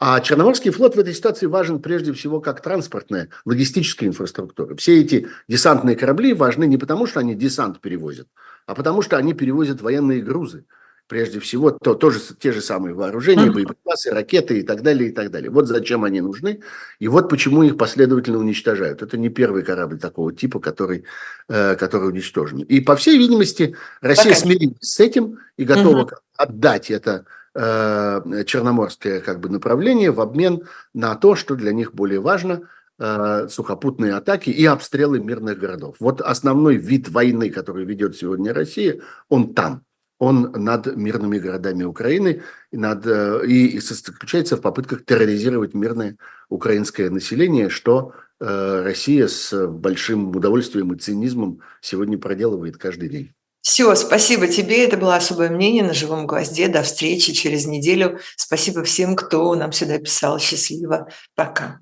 [0.00, 4.74] а Черноморский флот в этой ситуации важен прежде всего как транспортная, логистическая инфраструктура.
[4.76, 8.28] Все эти десантные корабли важны не потому, что они десант перевозят,
[8.66, 10.64] а потому что они перевозят военные грузы.
[11.06, 15.30] Прежде всего, то, тоже те же самые вооружения, боеприпасы, ракеты и так далее, и так
[15.30, 15.50] далее.
[15.50, 16.60] Вот зачем они нужны,
[16.98, 19.02] и вот почему их последовательно уничтожают.
[19.02, 21.04] Это не первый корабль такого типа, который,
[21.48, 22.60] э, который уничтожен.
[22.60, 24.46] И, по всей видимости, Россия Пока.
[24.46, 26.10] смирилась с этим и готова угу.
[26.36, 27.26] отдать это
[27.56, 33.46] Э, черноморское как бы направление в обмен на то, что для них более важно, э,
[33.48, 35.94] сухопутные атаки и обстрелы мирных городов.
[36.00, 39.84] Вот основной вид войны, который ведет сегодня Россия, он там.
[40.24, 46.16] Он над мирными городами Украины и, над, э, и заключается в попытках терроризировать мирное
[46.48, 53.32] украинское население, что Россия с большим удовольствием и цинизмом сегодня проделывает каждый день.
[53.64, 54.84] Все, спасибо тебе.
[54.84, 56.68] Это было особое мнение на живом гвозде.
[56.68, 58.20] До встречи через неделю.
[58.36, 60.38] Спасибо всем, кто нам сюда писал.
[60.38, 61.08] Счастливо.
[61.34, 61.80] Пока.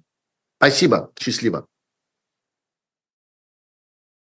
[0.58, 1.10] Спасибо.
[1.18, 1.66] Счастливо.